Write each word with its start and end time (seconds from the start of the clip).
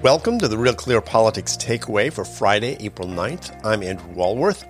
Welcome 0.00 0.38
to 0.38 0.46
the 0.46 0.56
Real 0.56 0.74
Clear 0.74 1.00
Politics 1.00 1.56
Takeaway 1.56 2.12
for 2.12 2.24
Friday, 2.24 2.76
April 2.78 3.08
9th. 3.08 3.60
I'm 3.64 3.82
Andrew 3.82 4.08
Walworth. 4.12 4.64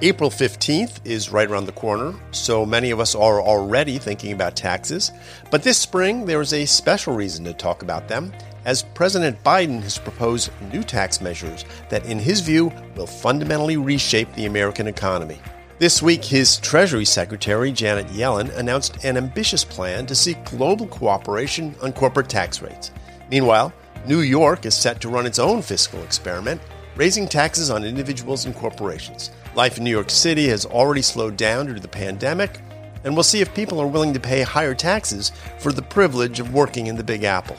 April 0.00 0.28
15th 0.28 0.98
is 1.04 1.30
right 1.30 1.48
around 1.48 1.66
the 1.66 1.72
corner, 1.72 2.12
so 2.32 2.66
many 2.66 2.90
of 2.90 2.98
us 2.98 3.14
are 3.14 3.40
already 3.40 3.98
thinking 3.98 4.32
about 4.32 4.56
taxes. 4.56 5.12
But 5.52 5.62
this 5.62 5.78
spring, 5.78 6.26
there 6.26 6.40
is 6.40 6.52
a 6.52 6.66
special 6.66 7.14
reason 7.14 7.44
to 7.44 7.52
talk 7.52 7.84
about 7.84 8.08
them, 8.08 8.32
as 8.64 8.82
President 8.82 9.40
Biden 9.44 9.80
has 9.84 9.98
proposed 9.98 10.50
new 10.72 10.82
tax 10.82 11.20
measures 11.20 11.64
that, 11.88 12.04
in 12.06 12.18
his 12.18 12.40
view, 12.40 12.72
will 12.96 13.06
fundamentally 13.06 13.76
reshape 13.76 14.34
the 14.34 14.46
American 14.46 14.88
economy. 14.88 15.38
This 15.78 16.02
week, 16.02 16.24
his 16.24 16.58
Treasury 16.58 17.04
Secretary, 17.04 17.70
Janet 17.70 18.08
Yellen, 18.08 18.52
announced 18.56 19.04
an 19.04 19.16
ambitious 19.16 19.64
plan 19.64 20.06
to 20.06 20.16
seek 20.16 20.44
global 20.44 20.88
cooperation 20.88 21.76
on 21.82 21.92
corporate 21.92 22.28
tax 22.28 22.60
rates. 22.60 22.90
Meanwhile, 23.30 23.72
New 24.04 24.22
York 24.22 24.66
is 24.66 24.74
set 24.74 25.00
to 25.00 25.08
run 25.08 25.26
its 25.26 25.38
own 25.38 25.62
fiscal 25.62 26.02
experiment, 26.02 26.60
raising 26.96 27.28
taxes 27.28 27.70
on 27.70 27.84
individuals 27.84 28.46
and 28.46 28.54
corporations. 28.54 29.30
Life 29.54 29.78
in 29.78 29.84
New 29.84 29.92
York 29.92 30.10
City 30.10 30.48
has 30.48 30.66
already 30.66 31.02
slowed 31.02 31.36
down 31.36 31.66
due 31.66 31.74
to 31.74 31.80
the 31.80 31.86
pandemic, 31.86 32.60
and 33.04 33.14
we'll 33.14 33.22
see 33.22 33.40
if 33.40 33.54
people 33.54 33.80
are 33.80 33.86
willing 33.86 34.12
to 34.12 34.18
pay 34.18 34.42
higher 34.42 34.74
taxes 34.74 35.30
for 35.60 35.70
the 35.70 35.82
privilege 35.82 36.40
of 36.40 36.52
working 36.52 36.88
in 36.88 36.96
the 36.96 37.04
Big 37.04 37.22
Apple. 37.22 37.56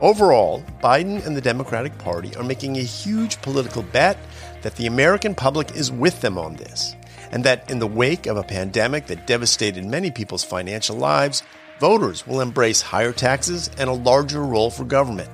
Overall, 0.00 0.62
Biden 0.80 1.26
and 1.26 1.36
the 1.36 1.40
Democratic 1.40 1.98
Party 1.98 2.36
are 2.36 2.44
making 2.44 2.76
a 2.76 2.82
huge 2.82 3.42
political 3.42 3.82
bet 3.82 4.16
that 4.62 4.76
the 4.76 4.86
American 4.86 5.34
public 5.34 5.74
is 5.74 5.90
with 5.90 6.20
them 6.20 6.38
on 6.38 6.54
this, 6.54 6.94
and 7.32 7.42
that 7.42 7.68
in 7.68 7.80
the 7.80 7.86
wake 7.86 8.26
of 8.26 8.36
a 8.36 8.44
pandemic 8.44 9.08
that 9.08 9.26
devastated 9.26 9.84
many 9.84 10.12
people's 10.12 10.44
financial 10.44 10.96
lives, 10.96 11.42
voters 11.80 12.24
will 12.28 12.40
embrace 12.40 12.80
higher 12.80 13.12
taxes 13.12 13.70
and 13.76 13.90
a 13.90 13.92
larger 13.92 14.44
role 14.44 14.70
for 14.70 14.84
government. 14.84 15.30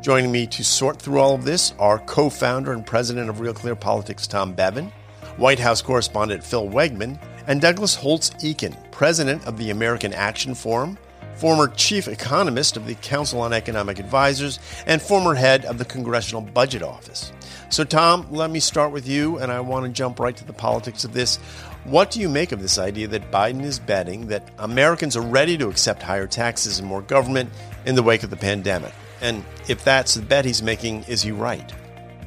Joining 0.00 0.32
me 0.32 0.46
to 0.46 0.64
sort 0.64 0.98
through 0.98 1.18
all 1.18 1.34
of 1.34 1.44
this 1.44 1.74
are 1.78 1.98
co 1.98 2.30
founder 2.30 2.72
and 2.72 2.86
president 2.86 3.28
of 3.28 3.40
Real 3.40 3.52
Clear 3.52 3.76
Politics, 3.76 4.26
Tom 4.26 4.54
Bevan, 4.54 4.90
White 5.36 5.58
House 5.58 5.82
correspondent 5.82 6.42
Phil 6.42 6.66
Wegmann, 6.66 7.18
and 7.46 7.60
Douglas 7.60 7.96
Holtz 7.96 8.30
Eakin, 8.42 8.74
president 8.92 9.46
of 9.46 9.58
the 9.58 9.68
American 9.68 10.14
Action 10.14 10.54
Forum, 10.54 10.96
former 11.34 11.68
chief 11.68 12.08
economist 12.08 12.78
of 12.78 12.86
the 12.86 12.94
Council 12.94 13.42
on 13.42 13.52
Economic 13.52 13.98
Advisors, 13.98 14.58
and 14.86 15.02
former 15.02 15.34
head 15.34 15.66
of 15.66 15.76
the 15.76 15.84
Congressional 15.84 16.40
Budget 16.40 16.82
Office. 16.82 17.30
So, 17.68 17.84
Tom, 17.84 18.26
let 18.30 18.50
me 18.50 18.58
start 18.58 18.92
with 18.92 19.06
you, 19.06 19.36
and 19.36 19.52
I 19.52 19.60
want 19.60 19.84
to 19.84 19.92
jump 19.92 20.18
right 20.18 20.36
to 20.36 20.46
the 20.46 20.54
politics 20.54 21.04
of 21.04 21.12
this. 21.12 21.36
What 21.84 22.10
do 22.10 22.20
you 22.20 22.30
make 22.30 22.52
of 22.52 22.62
this 22.62 22.78
idea 22.78 23.06
that 23.08 23.30
Biden 23.30 23.64
is 23.64 23.78
betting 23.78 24.28
that 24.28 24.50
Americans 24.58 25.14
are 25.14 25.20
ready 25.20 25.58
to 25.58 25.68
accept 25.68 26.02
higher 26.02 26.26
taxes 26.26 26.78
and 26.78 26.88
more 26.88 27.02
government 27.02 27.50
in 27.84 27.96
the 27.96 28.02
wake 28.02 28.22
of 28.22 28.30
the 28.30 28.36
pandemic? 28.36 28.94
And 29.20 29.44
if 29.68 29.84
that's 29.84 30.14
the 30.14 30.22
bet 30.22 30.44
he's 30.44 30.62
making, 30.62 31.04
is 31.04 31.22
he 31.22 31.32
right? 31.32 31.72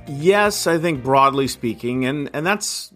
Yes, 0.07 0.67
I 0.67 0.77
think 0.77 1.03
broadly 1.03 1.47
speaking, 1.47 2.05
and 2.05 2.29
and 2.33 2.45
that's 2.45 2.91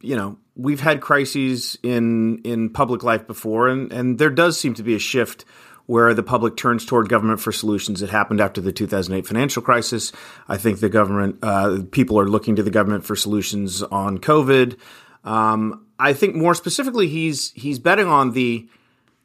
you 0.00 0.16
know 0.16 0.38
we've 0.56 0.80
had 0.80 1.00
crises 1.00 1.78
in 1.82 2.40
in 2.42 2.70
public 2.70 3.02
life 3.02 3.26
before, 3.26 3.68
and 3.68 3.92
and 3.92 4.18
there 4.18 4.30
does 4.30 4.58
seem 4.58 4.74
to 4.74 4.82
be 4.82 4.94
a 4.94 4.98
shift 4.98 5.44
where 5.86 6.14
the 6.14 6.22
public 6.22 6.56
turns 6.56 6.86
toward 6.86 7.08
government 7.08 7.40
for 7.40 7.52
solutions. 7.52 8.02
It 8.02 8.10
happened 8.10 8.40
after 8.40 8.60
the 8.60 8.72
2008 8.72 9.26
financial 9.26 9.62
crisis. 9.62 10.12
I 10.48 10.56
think 10.56 10.80
the 10.80 10.88
government, 10.88 11.38
uh, 11.42 11.80
people 11.90 12.18
are 12.20 12.28
looking 12.28 12.56
to 12.56 12.62
the 12.62 12.70
government 12.70 13.04
for 13.04 13.16
solutions 13.16 13.82
on 13.82 14.18
COVID. 14.18 14.78
Um, 15.24 15.86
I 15.98 16.12
think 16.14 16.34
more 16.34 16.54
specifically, 16.54 17.08
he's 17.08 17.52
he's 17.52 17.78
betting 17.78 18.06
on 18.06 18.32
the 18.32 18.68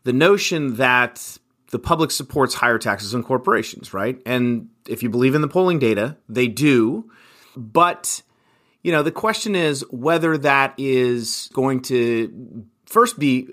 the 0.03 0.13
notion 0.13 0.75
that 0.75 1.37
the 1.71 1.79
public 1.79 2.11
supports 2.11 2.53
higher 2.53 2.77
taxes 2.77 3.13
on 3.13 3.23
corporations, 3.23 3.93
right? 3.93 4.21
And 4.25 4.69
if 4.87 5.03
you 5.03 5.09
believe 5.09 5.35
in 5.35 5.41
the 5.41 5.47
polling 5.47 5.79
data, 5.79 6.17
they 6.29 6.47
do. 6.47 7.11
But, 7.55 8.21
you 8.83 8.91
know, 8.91 9.03
the 9.03 9.11
question 9.11 9.55
is 9.55 9.85
whether 9.91 10.37
that 10.37 10.73
is 10.77 11.49
going 11.53 11.81
to 11.83 12.65
first 12.85 13.19
be 13.19 13.49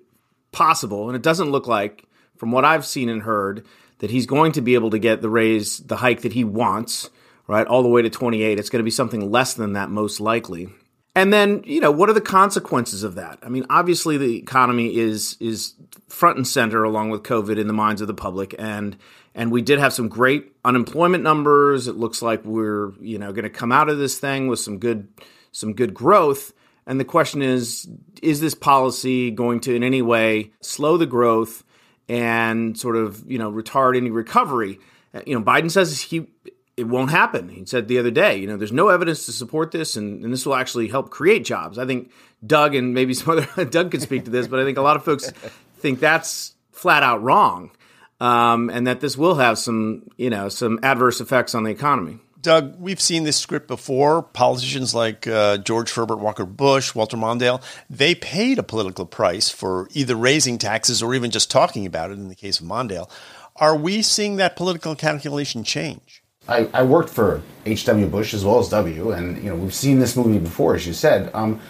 possible. 0.52 1.08
And 1.08 1.16
it 1.16 1.22
doesn't 1.22 1.50
look 1.50 1.66
like, 1.66 2.04
from 2.36 2.52
what 2.52 2.64
I've 2.64 2.86
seen 2.86 3.08
and 3.08 3.22
heard, 3.22 3.66
that 3.98 4.10
he's 4.10 4.26
going 4.26 4.52
to 4.52 4.60
be 4.60 4.74
able 4.74 4.90
to 4.90 4.98
get 4.98 5.22
the 5.22 5.30
raise, 5.30 5.78
the 5.78 5.96
hike 5.96 6.22
that 6.22 6.32
he 6.32 6.44
wants, 6.44 7.10
right, 7.46 7.66
all 7.66 7.82
the 7.82 7.88
way 7.88 8.02
to 8.02 8.10
28. 8.10 8.58
It's 8.58 8.70
going 8.70 8.80
to 8.80 8.84
be 8.84 8.90
something 8.90 9.30
less 9.30 9.54
than 9.54 9.72
that, 9.74 9.90
most 9.90 10.20
likely. 10.20 10.68
And 11.16 11.32
then, 11.32 11.62
you 11.64 11.80
know, 11.80 11.92
what 11.92 12.10
are 12.10 12.12
the 12.14 12.20
consequences 12.20 13.04
of 13.04 13.14
that? 13.14 13.38
I 13.42 13.48
mean, 13.48 13.66
obviously 13.70 14.16
the 14.16 14.36
economy 14.36 14.96
is 14.96 15.36
is 15.38 15.74
front 16.08 16.36
and 16.36 16.46
center 16.46 16.82
along 16.82 17.10
with 17.10 17.22
COVID 17.22 17.58
in 17.58 17.66
the 17.66 17.72
minds 17.72 18.00
of 18.00 18.08
the 18.08 18.14
public 18.14 18.54
and 18.58 18.96
and 19.34 19.50
we 19.50 19.62
did 19.62 19.78
have 19.80 19.92
some 19.92 20.08
great 20.08 20.52
unemployment 20.64 21.24
numbers. 21.24 21.88
It 21.88 21.96
looks 21.96 22.22
like 22.22 22.44
we're, 22.44 22.92
you 23.00 23.18
know, 23.18 23.32
going 23.32 23.44
to 23.44 23.50
come 23.50 23.72
out 23.72 23.88
of 23.88 23.98
this 23.98 24.18
thing 24.18 24.48
with 24.48 24.58
some 24.58 24.78
good 24.78 25.08
some 25.52 25.72
good 25.72 25.94
growth. 25.94 26.52
And 26.86 26.98
the 26.98 27.04
question 27.04 27.42
is 27.42 27.88
is 28.20 28.40
this 28.40 28.54
policy 28.54 29.30
going 29.30 29.60
to 29.60 29.74
in 29.74 29.84
any 29.84 30.02
way 30.02 30.50
slow 30.60 30.96
the 30.96 31.06
growth 31.06 31.62
and 32.08 32.78
sort 32.78 32.96
of, 32.96 33.30
you 33.30 33.38
know, 33.38 33.52
retard 33.52 33.96
any 33.96 34.10
recovery? 34.10 34.80
You 35.26 35.38
know, 35.38 35.44
Biden 35.44 35.70
says 35.70 36.00
he 36.00 36.26
it 36.76 36.84
won't 36.84 37.10
happen. 37.10 37.48
He 37.48 37.64
said 37.66 37.88
the 37.88 37.98
other 37.98 38.10
day, 38.10 38.36
you 38.36 38.46
know, 38.46 38.56
there's 38.56 38.72
no 38.72 38.88
evidence 38.88 39.26
to 39.26 39.32
support 39.32 39.70
this, 39.70 39.96
and, 39.96 40.24
and 40.24 40.32
this 40.32 40.44
will 40.44 40.54
actually 40.54 40.88
help 40.88 41.10
create 41.10 41.44
jobs. 41.44 41.78
I 41.78 41.86
think 41.86 42.10
Doug 42.44 42.74
and 42.74 42.94
maybe 42.94 43.14
some 43.14 43.38
other 43.38 43.64
Doug 43.70 43.90
could 43.90 44.02
speak 44.02 44.24
to 44.24 44.30
this, 44.30 44.48
but 44.48 44.58
I 44.58 44.64
think 44.64 44.78
a 44.78 44.82
lot 44.82 44.96
of 44.96 45.04
folks 45.04 45.30
think 45.78 46.00
that's 46.00 46.54
flat 46.72 47.02
out 47.02 47.22
wrong, 47.22 47.70
um, 48.20 48.70
and 48.70 48.86
that 48.86 49.00
this 49.00 49.16
will 49.16 49.36
have 49.36 49.58
some, 49.58 50.08
you 50.16 50.30
know, 50.30 50.48
some 50.48 50.80
adverse 50.82 51.20
effects 51.20 51.54
on 51.54 51.64
the 51.64 51.70
economy. 51.70 52.18
Doug, 52.44 52.78
we've 52.78 53.00
seen 53.00 53.22
this 53.22 53.38
script 53.38 53.68
before. 53.68 54.22
Politicians 54.22 54.94
like 54.94 55.26
uh, 55.26 55.56
George 55.56 55.94
Herbert 55.94 56.18
Walker 56.18 56.44
Bush, 56.44 56.94
Walter 56.94 57.16
Mondale, 57.16 57.62
they 57.88 58.14
paid 58.14 58.58
a 58.58 58.62
political 58.62 59.06
price 59.06 59.48
for 59.48 59.88
either 59.94 60.14
raising 60.14 60.58
taxes 60.58 61.02
or 61.02 61.14
even 61.14 61.30
just 61.30 61.50
talking 61.50 61.86
about 61.86 62.10
it 62.10 62.14
in 62.14 62.28
the 62.28 62.34
case 62.34 62.60
of 62.60 62.66
Mondale. 62.66 63.10
Are 63.56 63.74
we 63.74 64.02
seeing 64.02 64.36
that 64.36 64.56
political 64.56 64.94
calculation 64.94 65.64
change? 65.64 66.23
I, 66.48 66.68
I 66.74 66.82
worked 66.82 67.10
for 67.10 67.42
H.W. 67.66 68.06
Bush 68.06 68.34
as 68.34 68.44
well 68.44 68.58
as 68.58 68.68
W, 68.68 69.12
and 69.12 69.42
you 69.42 69.50
know 69.50 69.56
we've 69.56 69.74
seen 69.74 69.98
this 69.98 70.16
movie 70.16 70.38
before, 70.38 70.74
as 70.74 70.86
you 70.86 70.92
said. 70.92 71.30
Um, 71.34 71.60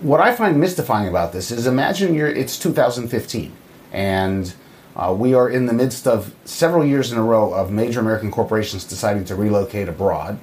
what 0.00 0.20
I 0.20 0.34
find 0.34 0.58
mystifying 0.58 1.08
about 1.08 1.32
this 1.32 1.50
is 1.50 1.66
imagine 1.66 2.14
you're, 2.14 2.28
it's 2.28 2.58
2015, 2.58 3.52
and 3.92 4.54
uh, 4.96 5.14
we 5.16 5.34
are 5.34 5.50
in 5.50 5.66
the 5.66 5.72
midst 5.72 6.06
of 6.06 6.34
several 6.44 6.84
years 6.84 7.12
in 7.12 7.18
a 7.18 7.22
row 7.22 7.52
of 7.52 7.70
major 7.70 8.00
American 8.00 8.30
corporations 8.30 8.84
deciding 8.84 9.24
to 9.26 9.34
relocate 9.34 9.88
abroad. 9.88 10.38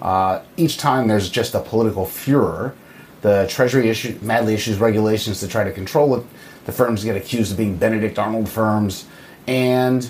Uh, 0.00 0.42
each 0.56 0.78
time 0.78 1.08
there's 1.08 1.28
just 1.28 1.54
a 1.54 1.60
political 1.60 2.06
furor. 2.06 2.74
The 3.20 3.46
Treasury 3.50 3.90
issue, 3.90 4.16
madly 4.22 4.54
issues 4.54 4.78
regulations 4.78 5.40
to 5.40 5.48
try 5.48 5.64
to 5.64 5.72
control 5.72 6.16
it. 6.16 6.24
The 6.66 6.72
firms 6.72 7.02
get 7.02 7.16
accused 7.16 7.50
of 7.50 7.58
being 7.58 7.76
Benedict 7.76 8.18
Arnold 8.18 8.48
firms, 8.48 9.06
and 9.48 10.08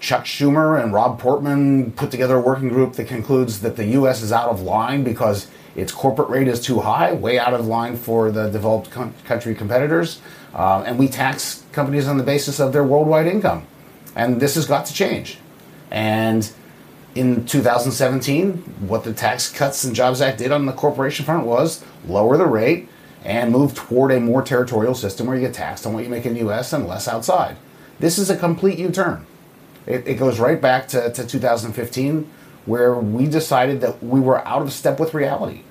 Chuck 0.00 0.24
Schumer 0.24 0.82
and 0.82 0.94
Rob 0.94 1.20
Portman 1.20 1.92
put 1.92 2.10
together 2.10 2.36
a 2.36 2.40
working 2.40 2.70
group 2.70 2.94
that 2.94 3.06
concludes 3.06 3.60
that 3.60 3.76
the 3.76 3.84
U.S. 3.86 4.22
is 4.22 4.32
out 4.32 4.48
of 4.48 4.62
line 4.62 5.04
because 5.04 5.46
its 5.76 5.92
corporate 5.92 6.30
rate 6.30 6.48
is 6.48 6.60
too 6.60 6.80
high, 6.80 7.12
way 7.12 7.38
out 7.38 7.52
of 7.52 7.66
line 7.66 7.96
for 7.96 8.30
the 8.30 8.48
developed 8.48 8.90
country 8.90 9.54
competitors, 9.54 10.20
uh, 10.54 10.82
and 10.86 10.98
we 10.98 11.06
tax 11.06 11.64
companies 11.72 12.08
on 12.08 12.16
the 12.16 12.24
basis 12.24 12.58
of 12.58 12.72
their 12.72 12.82
worldwide 12.82 13.26
income. 13.26 13.66
And 14.16 14.40
this 14.40 14.54
has 14.56 14.66
got 14.66 14.86
to 14.86 14.94
change. 14.94 15.38
And 15.90 16.50
in 17.14 17.44
2017, 17.44 18.54
what 18.88 19.04
the 19.04 19.12
Tax 19.12 19.50
Cuts 19.50 19.84
and 19.84 19.94
Jobs 19.94 20.20
Act 20.20 20.38
did 20.38 20.50
on 20.50 20.66
the 20.66 20.72
corporation 20.72 21.24
front 21.24 21.46
was 21.46 21.84
lower 22.06 22.36
the 22.36 22.46
rate 22.46 22.88
and 23.22 23.52
move 23.52 23.74
toward 23.74 24.12
a 24.12 24.20
more 24.20 24.42
territorial 24.42 24.94
system 24.94 25.26
where 25.26 25.36
you 25.36 25.42
get 25.42 25.54
taxed 25.54 25.86
on 25.86 25.92
what 25.92 26.04
you 26.04 26.10
make 26.10 26.24
in 26.24 26.32
the 26.32 26.40
U.S. 26.40 26.72
and 26.72 26.88
less 26.88 27.06
outside. 27.06 27.56
This 27.98 28.16
is 28.16 28.30
a 28.30 28.36
complete 28.36 28.78
U 28.78 28.90
turn. 28.90 29.26
It, 29.86 30.06
it 30.06 30.14
goes 30.14 30.38
right 30.38 30.60
back 30.60 30.88
to, 30.88 31.10
to 31.12 31.26
2015, 31.26 32.30
where 32.66 32.94
we 32.94 33.26
decided 33.26 33.80
that 33.80 34.02
we 34.02 34.20
were 34.20 34.46
out 34.46 34.62
of 34.62 34.72
step 34.72 35.00
with 35.00 35.14
reality. 35.14 35.62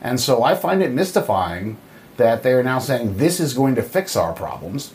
And 0.00 0.20
so 0.20 0.42
I 0.42 0.54
find 0.54 0.82
it 0.82 0.92
mystifying 0.92 1.78
that 2.16 2.42
they 2.42 2.52
are 2.52 2.62
now 2.62 2.78
saying 2.78 3.16
this 3.16 3.40
is 3.40 3.54
going 3.54 3.74
to 3.74 3.82
fix 3.82 4.16
our 4.16 4.32
problems. 4.32 4.92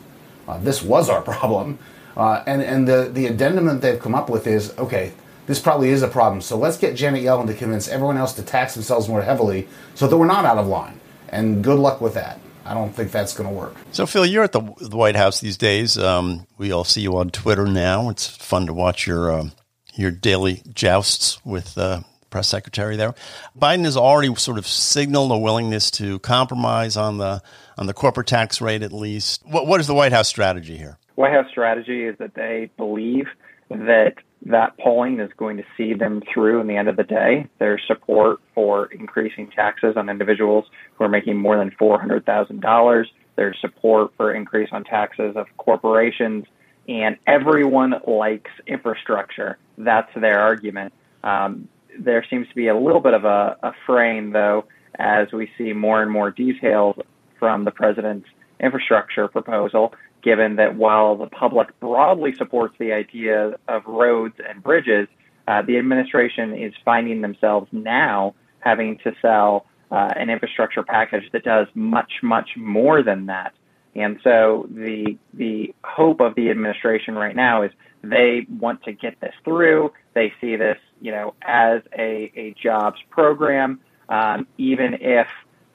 Uh, 0.48 0.58
this 0.60 0.82
was 0.82 1.10
our 1.10 1.22
problem. 1.34 1.80
Uh, 2.16 2.44
and 2.46 2.62
and 2.62 2.88
the, 2.88 3.10
the 3.12 3.28
addendum 3.28 3.66
that 3.66 3.82
they've 3.82 4.00
come 4.00 4.16
up 4.16 4.30
with 4.30 4.46
is 4.46 4.78
okay, 4.78 5.14
this 5.48 5.60
probably 5.60 5.90
is 5.90 6.04
a 6.04 6.08
problem. 6.08 6.42
So 6.42 6.58
let's 6.58 6.78
get 6.78 6.96
Janet 6.96 7.24
Yellen 7.24 7.48
to 7.48 7.54
convince 7.54 7.88
everyone 7.88 8.18
else 8.18 8.34
to 8.34 8.44
tax 8.44 8.76
themselves 8.76 9.08
more 9.08 9.22
heavily 9.22 9.68
so 9.96 10.08
that 10.08 10.18
we're 10.18 10.28
not 10.28 10.46
out 10.46 10.58
of 10.58 10.68
line. 10.68 11.00
And 11.30 11.64
good 11.64 11.80
luck 11.80 12.02
with 12.02 12.14
that. 12.16 12.39
I 12.70 12.76
don't 12.76 12.94
think 12.94 13.12
that's 13.12 13.36
going 13.36 13.50
to 13.50 13.56
work. 13.56 13.76
So, 13.94 14.06
Phil, 14.06 14.28
you're 14.28 14.44
at 14.44 14.52
the, 14.52 14.62
the 14.80 14.96
White 14.96 15.16
House 15.16 15.40
these 15.40 15.58
days. 15.58 15.98
Um, 15.98 16.46
we 16.60 16.72
all 16.72 16.84
see 16.84 17.02
you 17.02 17.18
on 17.18 17.32
Twitter 17.32 17.66
now. 17.66 18.10
It's 18.10 18.28
fun 18.28 18.68
to 18.68 18.74
watch 18.74 19.08
your 19.08 19.32
um, 19.32 19.54
your 19.96 20.12
daily 20.12 20.62
jousts 20.72 21.44
with 21.44 21.76
uh, 21.80 22.02
press 22.30 22.48
secretary 22.48 22.96
there. 22.96 23.16
Biden 23.58 23.86
has 23.86 23.98
already 23.98 24.34
sort 24.36 24.60
of 24.60 24.68
signaled 24.68 25.32
a 25.32 25.38
willingness 25.38 25.90
to 25.92 26.20
compromise 26.20 26.96
on 26.96 27.18
the 27.18 27.42
on 27.80 27.88
the 27.88 27.94
corporate 27.94 28.28
tax 28.28 28.62
rate, 28.62 28.84
at 28.84 28.94
least. 28.94 29.42
What 29.48 29.66
what 29.66 29.80
is 29.80 29.88
the 29.88 29.96
White 29.96 30.12
House 30.12 30.28
strategy 30.28 30.78
here? 30.78 31.00
White 31.16 31.34
House 31.34 31.50
strategy 31.50 32.04
is 32.04 32.18
that 32.20 32.36
they 32.36 32.70
believe 32.78 33.26
that 33.70 34.16
that 34.46 34.78
polling 34.78 35.20
is 35.20 35.30
going 35.38 35.58
to 35.58 35.64
see 35.76 35.94
them 35.94 36.24
through 36.34 36.62
in 36.62 36.68
the 36.68 36.76
end 36.76 36.88
of 36.88 36.96
the 36.96 37.04
day. 37.04 37.48
There's 37.60 37.82
support 37.88 38.40
for 38.56 38.86
increasing 38.86 39.50
taxes 39.52 39.96
on 39.98 40.10
individuals 40.10 40.66
who 40.96 41.04
are 41.04 41.10
making 41.10 41.38
more 41.38 41.58
than 41.58 41.72
$400,000. 41.72 43.06
There's 43.36 43.58
support 43.60 44.12
for 44.16 44.34
increase 44.34 44.70
on 44.72 44.86
taxes 44.86 45.36
of 45.36 45.48
corporations, 45.58 46.46
and 46.88 47.18
everyone 47.28 47.96
likes 48.08 48.52
infrastructure. 48.66 49.58
That's 49.78 50.12
their 50.16 50.40
argument. 50.40 50.94
Um, 51.24 51.68
there 51.98 52.26
seems 52.30 52.48
to 52.48 52.56
be 52.56 52.68
a 52.68 52.78
little 52.78 53.02
bit 53.02 53.14
of 53.14 53.26
a, 53.26 53.58
a 53.62 53.74
frame, 53.86 54.32
though, 54.32 54.66
as 54.98 55.32
we 55.34 55.52
see 55.58 55.74
more 55.74 56.02
and 56.02 56.10
more 56.10 56.32
details 56.32 56.96
from 57.38 57.66
the 57.66 57.72
president's 57.72 58.28
infrastructure 58.60 59.28
proposal 59.28 59.94
given 60.22 60.58
that 60.58 60.76
while 60.76 61.16
the 61.16 61.28
public 61.28 61.80
broadly 61.80 62.34
supports 62.36 62.76
the 62.80 62.94
idea 62.94 63.56
of 63.68 63.86
roads 63.86 64.36
and 64.48 64.62
bridges, 64.62 65.08
uh, 65.48 65.62
the 65.62 65.78
administration 65.78 66.54
is 66.54 66.74
finding 66.86 67.22
themselves 67.22 67.68
now 67.72 68.36
having 68.60 68.98
to 69.00 69.14
sell 69.22 69.66
uh, 69.92 70.10
an 70.16 70.30
infrastructure 70.30 70.84
package 70.84 71.24
that 71.32 71.44
does 71.44 71.68
much, 71.74 72.12
much 72.22 72.50
more 72.56 73.02
than 73.02 73.28
that. 73.28 73.54
And 73.96 74.20
so 74.24 74.68
the 74.70 75.18
the 75.34 75.74
hope 75.84 76.22
of 76.22 76.36
the 76.36 76.52
administration 76.52 77.16
right 77.16 77.36
now 77.36 77.64
is 77.64 77.72
they 78.04 78.46
want 78.48 78.84
to 78.84 78.94
get 78.94 79.20
this 79.20 79.34
through. 79.44 79.92
They 80.14 80.32
see 80.40 80.56
this, 80.56 80.78
you 81.02 81.12
know, 81.12 81.34
as 81.42 81.82
a, 81.98 82.32
a 82.36 82.56
jobs 82.62 83.00
program, 83.10 83.80
um, 84.08 84.48
even 84.58 85.00
if 85.02 85.28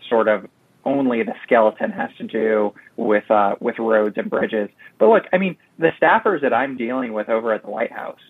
sort 0.08 0.28
of 0.28 0.46
only 0.84 1.22
the 1.22 1.34
skeleton 1.42 1.90
has 1.90 2.10
to 2.18 2.24
do 2.24 2.74
with 2.96 3.30
uh, 3.30 3.56
with 3.60 3.78
roads 3.78 4.16
and 4.16 4.30
bridges. 4.30 4.68
But 4.98 5.08
look, 5.08 5.24
I 5.32 5.38
mean, 5.38 5.56
the 5.78 5.90
staffers 6.00 6.42
that 6.42 6.52
I'm 6.52 6.76
dealing 6.76 7.12
with 7.12 7.28
over 7.28 7.52
at 7.52 7.62
the 7.62 7.70
White 7.70 7.92
House, 7.92 8.20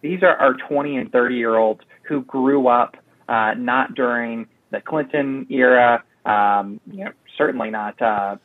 these 0.00 0.22
are 0.22 0.36
our 0.36 0.54
20 0.54 0.96
and 0.96 1.12
30 1.12 1.36
year 1.36 1.56
olds 1.56 1.82
who 2.02 2.22
grew 2.22 2.68
up 2.68 2.96
uh, 3.28 3.54
not 3.54 3.94
during 3.94 4.46
the 4.70 4.80
Clinton 4.80 5.46
era, 5.50 6.02
um, 6.24 6.80
you 6.90 7.04
know, 7.04 7.12
certainly 7.36 7.70
not 7.70 8.00
uh, 8.02 8.36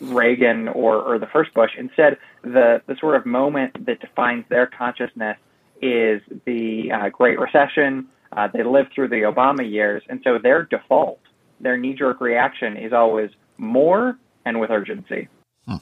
Reagan 0.00 0.68
or, 0.68 0.96
or 0.96 1.18
the 1.18 1.26
first 1.26 1.54
Bush. 1.54 1.72
Instead, 1.78 2.18
the 2.42 2.82
the 2.86 2.96
sort 3.00 3.16
of 3.16 3.26
moment 3.26 3.86
that 3.86 4.00
defines 4.00 4.44
their 4.48 4.66
consciousness 4.66 5.38
is 5.80 6.22
the 6.44 6.90
uh, 6.92 7.08
Great 7.10 7.38
Recession. 7.38 8.08
Uh, 8.32 8.48
they 8.52 8.64
lived 8.64 8.92
through 8.94 9.08
the 9.08 9.22
Obama 9.22 9.68
years, 9.68 10.02
and 10.08 10.20
so 10.24 10.38
their 10.38 10.64
default 10.64 11.20
their 11.60 11.76
knee 11.76 11.94
jerk 11.94 12.20
reaction 12.20 12.76
is 12.76 12.92
always 12.92 13.30
more 13.58 14.18
and 14.44 14.60
with 14.60 14.70
urgency. 14.70 15.28
Hmm. 15.66 15.76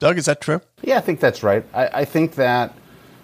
Doug, 0.00 0.18
is 0.18 0.26
that 0.26 0.40
true? 0.40 0.60
Yeah, 0.82 0.98
I 0.98 1.00
think 1.00 1.20
that's 1.20 1.42
right. 1.42 1.64
I, 1.72 1.86
I 2.00 2.04
think 2.04 2.34
that 2.34 2.74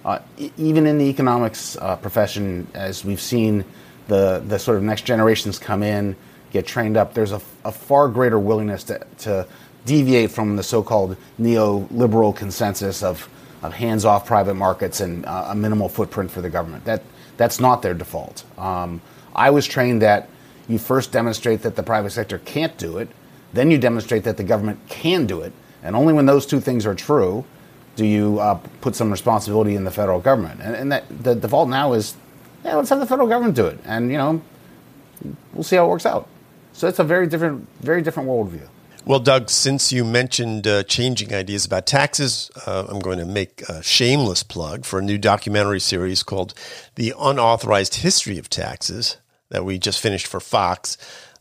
uh, 0.04 0.20
even 0.56 0.86
in 0.86 0.98
the 0.98 1.06
economics 1.06 1.76
uh, 1.76 1.96
profession, 1.96 2.66
as 2.74 3.04
we've 3.04 3.20
seen 3.20 3.64
the, 4.06 4.42
the 4.46 4.58
sort 4.58 4.78
of 4.78 4.82
next 4.82 5.02
generations 5.02 5.58
come 5.58 5.82
in, 5.82 6.16
get 6.50 6.66
trained 6.66 6.96
up, 6.96 7.14
there's 7.14 7.32
a, 7.32 7.42
a 7.64 7.72
far 7.72 8.08
greater 8.08 8.38
willingness 8.38 8.84
to, 8.84 9.06
to 9.18 9.46
deviate 9.84 10.30
from 10.30 10.56
the 10.56 10.62
so 10.62 10.82
called 10.82 11.16
neoliberal 11.38 12.34
consensus 12.34 13.02
of, 13.02 13.28
of 13.62 13.74
hands 13.74 14.04
off 14.04 14.24
private 14.26 14.54
markets 14.54 15.00
and 15.00 15.26
uh, 15.26 15.48
a 15.48 15.54
minimal 15.54 15.88
footprint 15.88 16.30
for 16.30 16.40
the 16.40 16.50
government. 16.50 16.84
That, 16.84 17.02
that's 17.36 17.60
not 17.60 17.82
their 17.82 17.94
default. 17.94 18.44
Um, 18.58 19.00
I 19.34 19.50
was 19.50 19.66
trained 19.66 20.02
that 20.02 20.28
you 20.69 20.79
first 20.79 21.12
demonstrate 21.12 21.62
that 21.62 21.76
the 21.76 21.82
private 21.82 22.11
sector 22.11 22.38
can't 22.38 22.76
do 22.76 22.99
it, 22.99 23.09
then 23.53 23.70
you 23.70 23.79
demonstrate 23.79 24.25
that 24.25 24.37
the 24.37 24.44
government 24.44 24.79
can 24.88 25.26
do 25.26 25.41
it, 25.41 25.53
and 25.82 25.97
only 25.97 26.12
when 26.12 26.26
those 26.26 26.47
two 26.47 26.61
things 26.61 26.87
are 26.87 26.94
true 26.94 27.44
do 27.97 28.06
you 28.06 28.38
uh, 28.38 28.55
put 28.81 28.94
some 28.94 29.11
responsibility 29.11 29.75
in 29.75 29.82
the 29.82 29.91
federal 29.91 30.20
government. 30.20 30.61
And, 30.62 30.76
and, 30.76 30.93
that 30.93 31.05
the 31.25 31.35
default 31.35 31.69
now 31.69 31.94
is, 31.94 32.15
yeah, 32.65 32.76
let's 32.76 32.91
have 32.91 33.00
the 33.00 33.06
federal 33.06 33.26
government 33.26 33.56
do 33.56 33.67
it, 33.67 33.79
and 33.85 34.12
you 34.12 34.19
know, 34.19 34.41
we'll 35.53 35.65
see 35.65 35.76
how 35.76 35.87
it 35.87 35.88
works 35.88 36.06
out. 36.06 36.29
So 36.73 36.87
it's 36.87 37.00
a 37.00 37.05
very 37.05 37.26
different, 37.26 37.67
very 37.81 38.03
different 38.03 38.29
worldview. 38.29 38.69
Well, 39.05 39.20
Doug, 39.20 39.49
since 39.49 39.91
you 39.91 40.05
mentioned 40.05 40.67
uh, 40.67 40.82
changing 40.82 41.32
ideas 41.32 41.65
about 41.65 41.87
taxes, 41.87 42.50
uh, 42.67 42.87
I'm 42.88 42.99
going 42.99 43.19
to 43.19 43.25
make 43.25 43.62
a 43.62 43.82
shameless 43.82 44.43
plug 44.43 44.85
for 44.85 44.99
a 44.99 45.03
new 45.03 45.17
documentary 45.17 45.81
series 45.81 46.23
called 46.23 46.53
The 46.97 47.15
Unauthorized 47.19 47.97
History 47.97 48.38
of 48.38 48.50
Taxes 48.50 49.17
that 49.50 49.64
we 49.64 49.78
just 49.78 50.00
finished 50.00 50.26
for 50.26 50.40
Fox. 50.40 50.96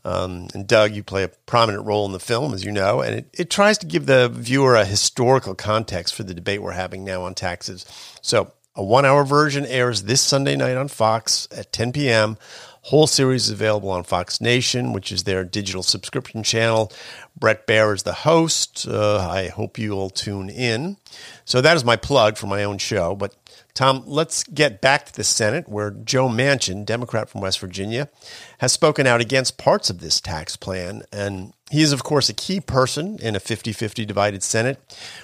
Um, 0.06 0.48
and 0.54 0.66
Doug, 0.66 0.94
you 0.94 1.04
play 1.04 1.24
a 1.24 1.28
prominent 1.28 1.86
role 1.86 2.06
in 2.06 2.14
the 2.14 2.20
film, 2.20 2.54
as 2.54 2.64
you 2.64 2.72
know, 2.72 3.02
and 3.02 3.16
it, 3.16 3.30
it 3.34 3.50
tries 3.50 3.78
to 3.80 3.86
give 3.86 4.06
the 4.06 4.30
viewer 4.30 4.76
a 4.76 4.86
historical 4.86 5.54
context 5.54 6.16
for 6.16 6.24
the 6.24 6.34
debate 6.34 6.62
we're 6.62 6.72
having 6.72 7.04
now 7.04 7.24
on 7.24 7.34
taxes. 7.34 7.86
So, 8.22 8.54
a 8.74 8.84
one 8.84 9.06
hour 9.06 9.26
version 9.26 9.66
airs 9.66 10.04
this 10.04 10.22
Sunday 10.22 10.56
night 10.56 10.78
on 10.78 10.88
Fox 10.88 11.48
at 11.52 11.74
10 11.74 11.94
p.m. 11.94 12.38
Whole 12.84 13.08
series 13.08 13.46
is 13.46 13.50
available 13.50 13.90
on 13.90 14.04
Fox 14.04 14.40
Nation, 14.40 14.94
which 14.94 15.12
is 15.12 15.24
their 15.24 15.44
digital 15.44 15.84
subscription 15.84 16.42
channel. 16.42 16.90
Bret 17.38 17.68
Baier 17.68 17.94
is 17.94 18.04
the 18.04 18.14
host. 18.14 18.88
Uh, 18.88 19.28
I 19.30 19.50
hope 19.50 19.78
you'll 19.78 20.10
tune 20.10 20.50
in. 20.50 20.96
So 21.44 21.60
that 21.60 21.76
is 21.76 21.84
my 21.84 21.98
plug 21.98 22.38
for 22.38 22.48
my 22.48 22.64
own 22.64 22.78
show. 22.78 23.14
But 23.14 23.36
Tom, 23.78 24.02
let's 24.08 24.44
get 24.44 24.82
back 24.82 25.06
to 25.06 25.14
the 25.14 25.24
Senate, 25.24 25.70
where 25.70 25.92
Joe 25.92 26.28
Manchin, 26.28 26.84
Democrat 26.84 27.30
from 27.30 27.42
West 27.42 27.60
Virginia, 27.60 28.10
has 28.58 28.72
spoken 28.72 29.06
out 29.06 29.22
against 29.22 29.60
parts 29.60 29.92
of 29.92 30.00
this 30.00 30.20
tax 30.20 30.56
plan. 30.56 31.04
And 31.14 31.54
he 31.70 31.84
is, 31.84 31.92
of 31.92 32.04
course, 32.04 32.28
a 32.28 32.34
key 32.34 32.60
person 32.60 33.20
in 33.20 33.36
a 33.36 33.40
50 33.40 33.74
50 33.74 34.04
divided 34.04 34.42
Senate. 34.42 34.80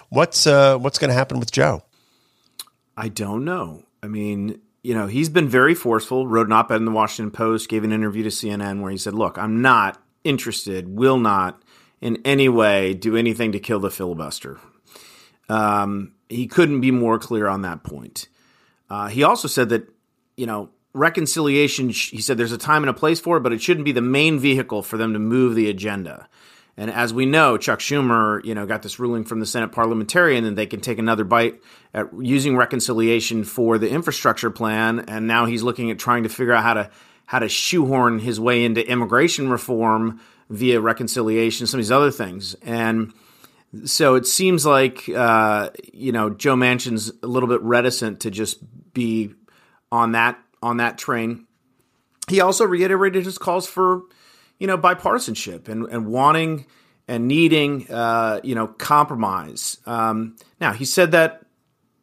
What's, 0.10 0.46
uh, 0.46 0.78
what's 0.78 1.00
going 1.00 1.10
to 1.10 1.16
happen 1.16 1.40
with 1.40 1.52
Joe? 1.52 1.82
I 2.96 3.08
don't 3.08 3.44
know. 3.44 3.86
I 4.04 4.08
mean, 4.08 4.62
you 4.84 4.94
know, 4.94 5.08
he's 5.08 5.30
been 5.30 5.50
very 5.50 5.74
forceful, 5.74 6.28
wrote 6.28 6.46
an 6.46 6.54
op 6.54 6.72
ed 6.72 6.76
in 6.76 6.86
the 6.86 6.92
Washington 6.92 7.32
Post, 7.32 7.70
gave 7.70 7.84
an 7.84 7.92
interview 7.92 8.22
to 8.22 8.30
CNN 8.30 8.82
where 8.82 8.92
he 8.92 9.00
said, 9.00 9.16
Look, 9.16 9.40
I'm 9.40 9.64
not 9.64 10.00
interested, 10.24 10.96
will 10.96 11.18
not 11.18 11.60
in 12.02 12.20
any 12.24 12.50
way 12.50 12.94
do 12.94 13.18
anything 13.18 13.52
to 13.54 13.60
kill 13.60 13.80
the 13.80 13.90
filibuster. 13.90 14.60
Um, 15.50 16.14
he 16.30 16.46
couldn't 16.46 16.82
be 16.82 16.92
more 16.92 17.18
clear 17.18 17.48
on 17.48 17.64
that 17.64 17.84
point. 17.84 18.28
Uh, 18.90 19.08
he 19.08 19.24
also 19.24 19.48
said 19.48 19.70
that, 19.70 19.90
you 20.38 20.46
know, 20.46 20.70
reconciliation, 20.94 21.90
he 21.90 22.22
said 22.22 22.38
there's 22.38 22.52
a 22.52 22.58
time 22.58 22.84
and 22.84 22.90
a 22.90 22.94
place 22.94 23.20
for 23.20 23.38
it, 23.38 23.42
but 23.42 23.54
it 23.54 23.62
shouldn't 23.62 23.86
be 23.86 23.92
the 23.92 24.02
main 24.02 24.40
vehicle 24.40 24.84
for 24.84 24.98
them 24.98 25.14
to 25.14 25.20
move 25.20 25.56
the 25.56 25.70
agenda. 25.70 26.28
And 26.76 26.90
as 26.90 27.14
we 27.14 27.26
know, 27.26 27.58
Chuck 27.58 27.80
Schumer, 27.80 28.44
you 28.44 28.56
know, 28.56 28.66
got 28.66 28.82
this 28.82 29.00
ruling 29.00 29.26
from 29.26 29.40
the 29.40 29.46
Senate 29.46 29.72
parliamentarian 29.72 30.44
and 30.46 30.58
they 30.58 30.66
can 30.66 30.82
take 30.82 30.98
another 30.98 31.24
bite 31.24 31.62
at 31.94 32.08
using 32.20 32.58
reconciliation 32.58 33.44
for 33.44 33.78
the 33.78 33.90
infrastructure 33.90 34.50
plan. 34.50 35.02
And 35.02 35.28
now 35.28 35.46
he's 35.46 35.62
looking 35.62 35.92
at 35.92 36.00
trying 36.00 36.24
to 36.24 36.30
figure 36.30 36.54
out 36.54 36.64
how 36.64 36.74
to 36.74 36.90
how 37.26 37.40
to 37.40 37.48
shoehorn 37.48 38.20
his 38.20 38.40
way 38.40 38.66
into 38.66 38.86
immigration 38.88 39.50
reform 39.50 40.20
via 40.50 40.82
reconciliation, 40.82 41.68
some 41.68 41.80
of 41.80 41.86
these 41.86 41.92
other 41.92 42.12
things. 42.12 42.54
And 42.56 43.14
so 43.86 44.16
it 44.16 44.26
seems 44.28 44.66
like 44.66 45.10
uh, 45.10 45.70
you 45.94 46.12
know 46.12 46.30
Joe 46.30 46.56
Manchin's 46.56 47.12
a 47.22 47.28
little 47.28 47.50
bit 47.50 47.62
reticent 47.62 48.22
to 48.22 48.32
just 48.32 48.60
be 48.94 49.34
on 49.92 50.14
that 50.14 50.40
on 50.62 50.78
that 50.78 50.98
train. 50.98 51.46
He 52.30 52.40
also 52.40 52.66
reiterated 52.66 53.26
his 53.26 53.38
calls 53.38 53.68
for 53.68 54.04
you 54.60 54.68
know 54.68 54.78
bipartisanship 54.78 55.68
and, 55.68 55.86
and 55.88 56.08
wanting 56.08 56.66
and 57.08 57.28
needing 57.28 57.90
uh, 57.92 58.40
you 58.44 58.56
know 58.56 58.68
compromise. 58.68 59.78
Um, 59.86 60.36
now 60.60 60.74
he 60.74 60.86
said 60.86 61.12
that 61.12 61.46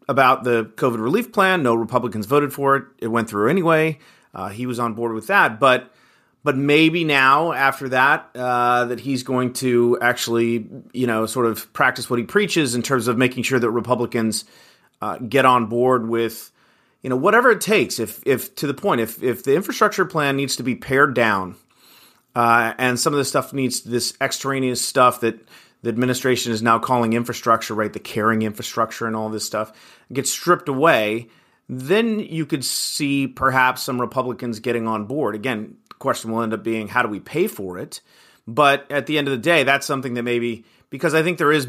about 0.09 0.43
the 0.43 0.65
COVID 0.65 1.01
relief 1.01 1.33
plan. 1.33 1.63
No 1.63 1.75
Republicans 1.75 2.27
voted 2.27 2.53
for 2.53 2.77
it. 2.77 2.85
It 2.99 3.09
went 3.09 3.29
through 3.29 3.49
anyway. 3.49 3.99
Uh, 4.35 4.49
he 4.49 4.67
was 4.67 4.79
on 4.79 4.95
board 4.95 5.13
with 5.13 5.29
that, 5.29 5.59
but 5.59 5.93
but 6.43 6.57
maybe 6.57 7.05
now 7.05 7.53
after 7.53 7.89
that 7.91 8.31
uh, 8.35 8.87
that 8.87 9.01
he's 9.01 9.23
going 9.23 9.53
to 9.55 9.99
actually 10.01 10.69
you 10.93 11.07
know 11.07 11.27
sort 11.27 11.47
of 11.47 11.73
practice 11.73 12.09
what 12.09 12.19
he 12.19 12.25
preaches 12.25 12.75
in 12.75 12.83
terms 12.83 13.09
of 13.09 13.17
making 13.19 13.43
sure 13.43 13.59
that 13.59 13.71
republicans 13.71 14.45
uh, 15.03 15.19
get 15.19 15.45
on 15.45 15.67
board 15.67 16.09
with 16.09 16.51
you 17.03 17.11
know 17.11 17.17
whatever 17.17 17.51
it 17.51 17.61
takes. 17.61 17.99
If 17.99 18.23
if 18.27 18.55
to 18.57 18.67
the 18.67 18.75
point 18.75 19.01
if 19.01 19.23
if 19.23 19.43
the 19.43 19.55
infrastructure 19.55 20.05
plan 20.05 20.37
needs 20.37 20.57
to 20.57 20.63
be 20.63 20.75
pared 20.75 21.15
down 21.15 21.57
uh, 22.35 22.75
and 22.79 22.99
some 22.99 23.13
of 23.13 23.19
the 23.19 23.25
stuff 23.25 23.53
needs 23.53 23.81
this 23.83 24.15
extraneous 24.21 24.85
stuff 24.85 25.21
that 25.21 25.41
the 25.83 25.89
administration 25.89 26.53
is 26.53 26.63
now 26.63 26.79
calling 26.79 27.15
infrastructure 27.15 27.75
right 27.75 27.93
the 27.93 28.01
caring 28.01 28.43
infrastructure 28.43 29.07
and 29.07 29.17
all 29.17 29.31
this 29.31 29.45
stuff 29.45 29.73
gets 30.13 30.31
stripped 30.31 30.69
away 30.69 31.29
then 31.73 32.19
you 32.19 32.45
could 32.45 32.65
see 32.65 33.29
perhaps 33.29 33.83
some 33.83 34.01
republicans 34.01 34.59
getting 34.59 34.87
on 34.89 35.07
board. 35.07 35.35
Again 35.35 35.77
question 36.01 36.33
will 36.33 36.43
end 36.43 36.53
up 36.53 36.65
being 36.65 36.89
how 36.89 37.03
do 37.03 37.09
we 37.09 37.21
pay 37.21 37.47
for 37.47 37.79
it? 37.79 38.01
But 38.49 38.91
at 38.91 39.07
the 39.07 39.17
end 39.17 39.29
of 39.29 39.33
the 39.33 39.39
day, 39.39 39.63
that's 39.63 39.87
something 39.87 40.15
that 40.15 40.25
maybe 40.25 40.65
because 40.91 41.15
I 41.15 41.23
think 41.23 41.39
there 41.39 41.53
is 41.53 41.69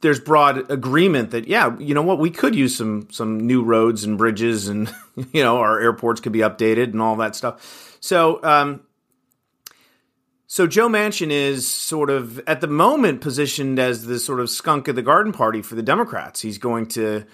there's 0.00 0.18
broad 0.18 0.70
agreement 0.70 1.32
that 1.32 1.46
yeah, 1.46 1.76
you 1.78 1.94
know 1.94 2.02
what, 2.02 2.18
we 2.18 2.30
could 2.30 2.54
use 2.54 2.74
some 2.74 3.08
some 3.10 3.46
new 3.46 3.62
roads 3.62 4.04
and 4.04 4.16
bridges, 4.16 4.68
and 4.68 4.92
you 5.32 5.42
know 5.42 5.58
our 5.58 5.78
airports 5.78 6.22
could 6.22 6.32
be 6.32 6.38
updated 6.38 6.92
and 6.92 7.02
all 7.02 7.16
that 7.16 7.36
stuff. 7.36 7.98
So 8.00 8.42
um, 8.42 8.80
so 10.46 10.66
Joe 10.66 10.88
Manchin 10.88 11.30
is 11.30 11.68
sort 11.68 12.08
of 12.08 12.38
at 12.46 12.60
the 12.60 12.66
moment 12.66 13.20
positioned 13.20 13.78
as 13.78 14.06
the 14.06 14.18
sort 14.18 14.40
of 14.40 14.48
skunk 14.48 14.88
of 14.88 14.96
the 14.96 15.02
garden 15.02 15.32
party 15.32 15.60
for 15.60 15.74
the 15.74 15.82
Democrats. 15.82 16.40
He's 16.40 16.58
going 16.58 16.86
to 16.88 17.24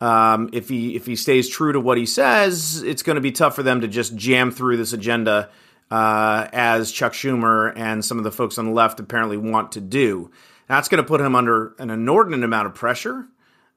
Um, 0.00 0.50
if 0.52 0.68
he 0.68 0.96
if 0.96 1.06
he 1.06 1.16
stays 1.16 1.48
true 1.48 1.72
to 1.72 1.80
what 1.80 1.98
he 1.98 2.06
says, 2.06 2.82
it's 2.82 3.02
going 3.02 3.14
to 3.14 3.22
be 3.22 3.32
tough 3.32 3.54
for 3.54 3.62
them 3.62 3.80
to 3.80 3.88
just 3.88 4.14
jam 4.16 4.50
through 4.50 4.76
this 4.76 4.92
agenda 4.92 5.50
uh, 5.90 6.48
as 6.52 6.90
Chuck 6.90 7.12
Schumer 7.12 7.72
and 7.76 8.04
some 8.04 8.18
of 8.18 8.24
the 8.24 8.32
folks 8.32 8.58
on 8.58 8.66
the 8.66 8.72
left 8.72 9.00
apparently 9.00 9.36
want 9.36 9.72
to 9.72 9.80
do. 9.80 10.30
That's 10.68 10.88
going 10.88 11.02
to 11.02 11.06
put 11.06 11.20
him 11.20 11.34
under 11.34 11.74
an 11.78 11.90
inordinate 11.90 12.44
amount 12.44 12.66
of 12.66 12.74
pressure. 12.74 13.26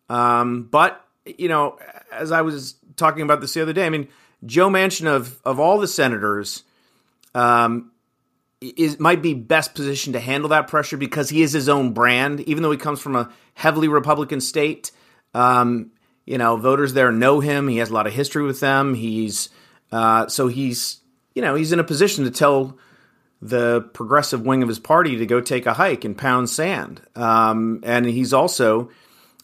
Um, 0.10 0.64
but 0.64 1.06
you 1.26 1.50
know, 1.50 1.78
as 2.12 2.32
I 2.32 2.42
was 2.42 2.76
talking 2.96 3.24
about 3.24 3.42
this 3.42 3.54
the 3.54 3.62
other 3.62 3.74
day, 3.74 3.86
I 3.86 3.90
mean, 3.90 4.08
Joe 4.46 4.70
Manchin 4.70 5.08
of 5.08 5.40
of 5.44 5.60
all 5.60 5.80
the 5.80 5.88
senators, 5.88 6.64
um, 7.36 7.92
is 8.62 9.00
might 9.00 9.22
be 9.22 9.34
best 9.34 9.76
positioned 9.76 10.14
to 10.14 10.20
handle 10.20 10.50
that 10.50 10.68
pressure 10.68 10.98
because 10.98 11.30
he 11.30 11.42
is 11.42 11.52
his 11.52 11.70
own 11.70 11.94
brand. 11.94 12.42
Even 12.42 12.64
though 12.64 12.72
he 12.72 12.78
comes 12.78 13.00
from 13.00 13.16
a 13.16 13.32
heavily 13.54 13.88
Republican 13.88 14.42
state, 14.42 14.92
um, 15.34 15.92
you 16.26 16.38
know, 16.38 16.58
voters 16.58 16.94
there 16.94 17.12
know 17.12 17.40
him. 17.40 17.68
He 17.68 17.78
has 17.78 17.90
a 17.90 17.94
lot 17.94 18.08
of 18.08 18.14
history 18.14 18.44
with 18.44 18.60
them. 18.60 18.94
He's 18.94 19.50
uh, 19.92 20.28
so 20.28 20.48
he's 20.48 21.02
you 21.38 21.44
know 21.44 21.54
he's 21.54 21.72
in 21.72 21.80
a 21.80 21.84
position 21.84 22.24
to 22.24 22.32
tell 22.32 22.80
the 23.44 23.82
progressive 23.94 24.42
wing 24.42 24.64
of 24.64 24.68
his 24.68 24.80
party 24.80 25.18
to 25.18 25.26
go 25.28 25.40
take 25.40 25.68
a 25.68 25.74
hike 25.74 26.04
and 26.04 26.18
pound 26.18 26.50
sand. 26.50 27.00
Um, 27.16 27.82
and 27.84 28.08
he's 28.08 28.34
also 28.34 28.90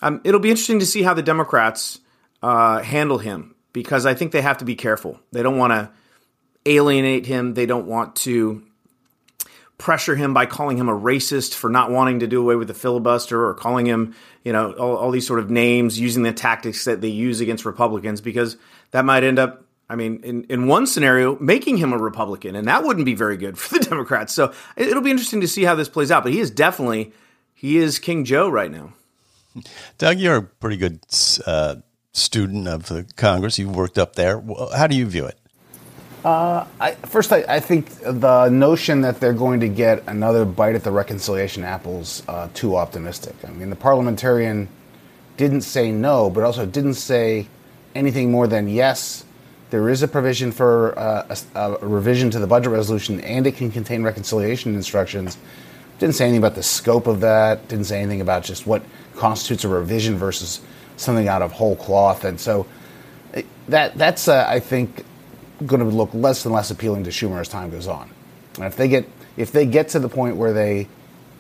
um, 0.02 0.20
it'll 0.24 0.40
be 0.40 0.50
interesting 0.50 0.80
to 0.80 0.88
see 0.88 1.04
how 1.04 1.14
the 1.14 1.22
Democrats 1.22 2.00
uh, 2.42 2.82
handle 2.82 3.20
him 3.20 3.54
because 3.74 4.08
I 4.08 4.16
think 4.16 4.32
they 4.32 4.42
have 4.42 4.58
to 4.58 4.66
be 4.66 4.74
careful. 4.74 5.20
They 5.34 5.44
don't 5.44 5.60
want 5.60 5.72
to 5.72 5.92
alienate 6.66 7.28
him. 7.28 7.54
They 7.54 7.68
don't 7.68 7.86
want 7.86 8.16
to 8.18 8.64
pressure 9.78 10.16
him 10.16 10.34
by 10.34 10.48
calling 10.48 10.78
him 10.78 10.90
a 10.90 11.00
racist 11.00 11.54
for 11.54 11.70
not 11.70 11.92
wanting 11.92 12.22
to 12.22 12.28
do 12.28 12.42
away 12.42 12.56
with 12.56 12.70
the 12.70 12.74
filibuster 12.74 13.46
or 13.46 13.54
calling 13.54 13.86
him, 13.86 14.16
you 14.44 14.52
know, 14.52 14.72
all, 14.74 14.96
all, 14.96 15.12
these 15.12 15.28
sort 15.28 15.40
of 15.40 15.52
names 15.52 16.00
using 16.00 16.24
the 16.24 16.34
tactics 16.34 16.86
that 16.86 17.02
they 17.02 17.10
use 17.10 17.40
against 17.40 17.66
Republicans 17.66 18.20
because 18.20 18.58
that 18.92 19.06
might 19.06 19.24
end 19.24 19.38
up, 19.38 19.63
I 19.94 19.96
mean, 19.96 20.22
in, 20.24 20.44
in 20.46 20.66
one 20.66 20.88
scenario, 20.88 21.38
making 21.38 21.78
him 21.78 21.94
a 21.94 22.00
Republican. 22.00 22.56
And 22.56 22.68
that 22.68 22.84
wouldn't 22.84 23.06
be 23.06 23.14
very 23.14 23.38
good 23.38 23.58
for 23.60 23.78
the 23.78 23.86
Democrats. 23.86 24.34
So 24.34 24.52
it'll 24.76 25.04
be 25.04 25.12
interesting 25.12 25.42
to 25.42 25.48
see 25.48 25.64
how 25.64 25.76
this 25.76 25.88
plays 25.88 26.10
out. 26.10 26.24
But 26.24 26.34
he 26.34 26.40
is 26.40 26.50
definitely, 26.50 27.14
he 27.54 27.78
is 27.78 28.00
King 28.00 28.26
Joe 28.26 28.50
right 28.50 28.72
now. 28.72 28.94
Doug, 30.00 30.18
you're 30.18 30.38
a 30.38 30.42
pretty 30.42 30.78
good 30.78 31.00
uh, 31.46 31.76
student 32.12 32.68
of 32.68 32.88
the 32.88 33.06
Congress. 33.16 33.60
You've 33.60 33.76
worked 33.76 34.00
up 34.00 34.16
there. 34.16 34.44
How 34.76 34.88
do 34.88 34.96
you 34.96 35.06
view 35.06 35.28
it? 35.28 35.38
Uh, 36.26 36.66
I, 36.80 36.94
first, 36.94 37.32
I, 37.32 37.44
I, 37.48 37.60
think 37.60 37.90
the 38.00 38.48
notion 38.48 39.02
that 39.02 39.20
they're 39.20 39.34
going 39.34 39.60
to 39.60 39.68
get 39.68 40.08
another 40.08 40.46
bite 40.46 40.74
at 40.74 40.86
the 40.86 40.92
reconciliation 40.92 41.66
apples 41.66 42.24
uh, 42.30 42.48
too 42.54 42.78
optimistic. 42.78 43.36
I 43.46 43.52
mean, 43.52 43.70
the 43.70 43.76
parliamentarian 43.76 44.70
didn't 45.36 45.62
say 45.62 45.92
no, 45.92 46.30
but 46.30 46.46
also 46.46 46.66
didn't 46.66 46.94
say 46.94 47.48
anything 47.94 48.32
more 48.32 48.48
than 48.48 48.70
yes. 48.70 49.26
There 49.74 49.90
is 49.90 50.04
a 50.04 50.08
provision 50.08 50.52
for 50.52 50.96
uh, 51.00 51.36
a, 51.56 51.60
a, 51.60 51.78
revision 51.80 52.30
to 52.30 52.38
the 52.38 52.46
budget 52.46 52.72
resolution, 52.72 53.20
and 53.22 53.48
it 53.48 53.56
can 53.56 53.72
contain 53.72 54.04
reconciliation 54.04 54.76
instructions. 54.76 55.36
Didn't 55.98 56.14
say 56.14 56.26
anything 56.26 56.38
about 56.38 56.54
the 56.54 56.62
scope 56.62 57.08
of 57.08 57.22
that. 57.22 57.70
Didn't 57.70 57.86
say 57.86 58.00
anything 58.00 58.22
about 58.22 58.44
just 58.44 58.68
what 58.68 58.84
constitutes 59.16 59.64
a 59.64 59.68
revision 59.68 60.16
versus 60.16 60.62
something 60.96 61.28
out 61.28 61.42
of 61.42 61.54
whole 61.54 61.76
cloth. 61.76 62.24
And 62.24 62.40
so 62.40 62.68
that 63.68 63.98
that's 63.98 64.28
uh, 64.28 64.46
I 64.48 64.60
think 64.60 65.04
going 65.66 65.82
to 65.82 65.88
look 65.88 66.14
less 66.14 66.46
and 66.46 66.54
less 66.54 66.70
appealing 66.70 67.06
to 67.06 67.10
Schumer 67.10 67.42
as 67.42 67.48
time 67.48 67.72
goes 67.72 67.88
on. 67.88 68.12
And 68.58 68.66
if 68.66 68.76
they 68.76 68.88
get 68.88 69.10
if 69.38 69.52
they 69.52 69.66
get 69.66 69.88
to 69.90 70.00
the 70.00 70.08
point 70.08 70.36
where 70.36 70.54
they 70.54 70.88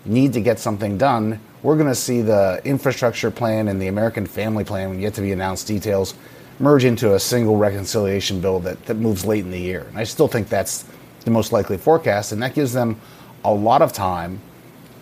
need 0.06 0.34
to 0.34 0.42
get 0.42 0.58
something 0.58 0.98
done, 0.98 1.40
we're 1.62 1.76
going 1.78 1.88
to 1.88 1.94
see 1.94 2.24
the 2.24 2.64
infrastructure 2.66 3.30
plan 3.30 3.68
and 3.68 3.80
the 3.80 3.90
American 3.90 4.26
Family 4.26 4.64
Plan, 4.64 5.00
yet 5.00 5.14
to 5.14 5.22
be 5.22 5.32
announced 5.32 5.68
details, 5.68 6.16
merge 6.60 6.86
into 6.86 7.14
a 7.16 7.20
single 7.20 7.58
reconciliation 7.58 8.40
bill 8.40 8.60
that, 8.60 8.86
that 8.86 8.96
moves 8.96 9.26
late 9.26 9.44
in 9.44 9.52
the 9.52 9.60
year. 9.60 9.86
And 9.90 9.98
I 9.98 10.04
still 10.04 10.28
think 10.28 10.50
that's 10.50 10.86
the 11.26 11.32
most 11.32 11.52
likely 11.52 11.78
forecast, 11.78 12.32
and 12.32 12.42
that 12.44 12.54
gives 12.54 12.74
them 12.74 13.00
a 13.44 13.54
lot 13.54 13.82
of 13.82 13.94
time 13.94 14.42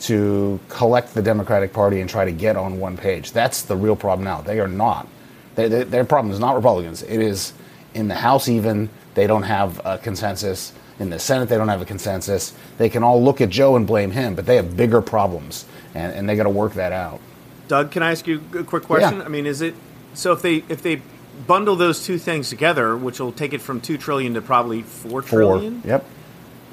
to 0.01 0.59
collect 0.69 1.13
the 1.13 1.21
Democratic 1.21 1.73
Party 1.73 2.01
and 2.01 2.09
try 2.09 2.25
to 2.25 2.31
get 2.31 2.55
on 2.55 2.79
one 2.79 2.97
page. 2.97 3.31
That's 3.31 3.61
the 3.61 3.75
real 3.75 3.95
problem 3.95 4.23
now. 4.23 4.41
They 4.41 4.59
are 4.59 4.67
not. 4.67 5.07
They, 5.55 5.67
they, 5.67 5.83
their 5.83 6.05
problem 6.05 6.33
is 6.33 6.39
not 6.39 6.55
Republicans. 6.55 7.03
It 7.03 7.19
is 7.19 7.53
in 7.93 8.07
the 8.07 8.15
House, 8.15 8.47
even, 8.47 8.89
they 9.13 9.27
don't 9.27 9.43
have 9.43 9.81
a 9.85 9.97
consensus. 9.97 10.73
In 10.99 11.09
the 11.09 11.19
Senate, 11.19 11.49
they 11.49 11.57
don't 11.57 11.67
have 11.67 11.81
a 11.81 11.85
consensus. 11.85 12.53
They 12.77 12.89
can 12.89 13.03
all 13.03 13.21
look 13.23 13.41
at 13.41 13.49
Joe 13.49 13.75
and 13.75 13.85
blame 13.85 14.11
him, 14.11 14.35
but 14.35 14.45
they 14.45 14.55
have 14.55 14.77
bigger 14.77 15.01
problems, 15.01 15.65
and, 15.93 16.13
and 16.13 16.29
they 16.29 16.35
got 16.35 16.43
to 16.43 16.49
work 16.49 16.73
that 16.73 16.91
out. 16.91 17.19
Doug, 17.67 17.91
can 17.91 18.03
I 18.03 18.11
ask 18.11 18.27
you 18.27 18.41
a 18.57 18.63
quick 18.63 18.83
question? 18.83 19.19
Yeah. 19.19 19.25
I 19.25 19.27
mean, 19.27 19.45
is 19.45 19.61
it 19.61 19.75
so 20.13 20.33
if 20.33 20.41
they 20.41 20.63
if 20.67 20.81
they 20.81 21.01
bundle 21.47 21.75
those 21.75 22.05
two 22.05 22.17
things 22.17 22.49
together, 22.49 22.95
which 22.95 23.19
will 23.19 23.31
take 23.31 23.53
it 23.53 23.61
from 23.61 23.81
two 23.81 23.97
trillion 23.97 24.33
to 24.35 24.41
probably 24.41 24.81
four 24.81 25.21
trillion? 25.21 25.81
Four. 25.81 25.89
Yep. 25.89 26.05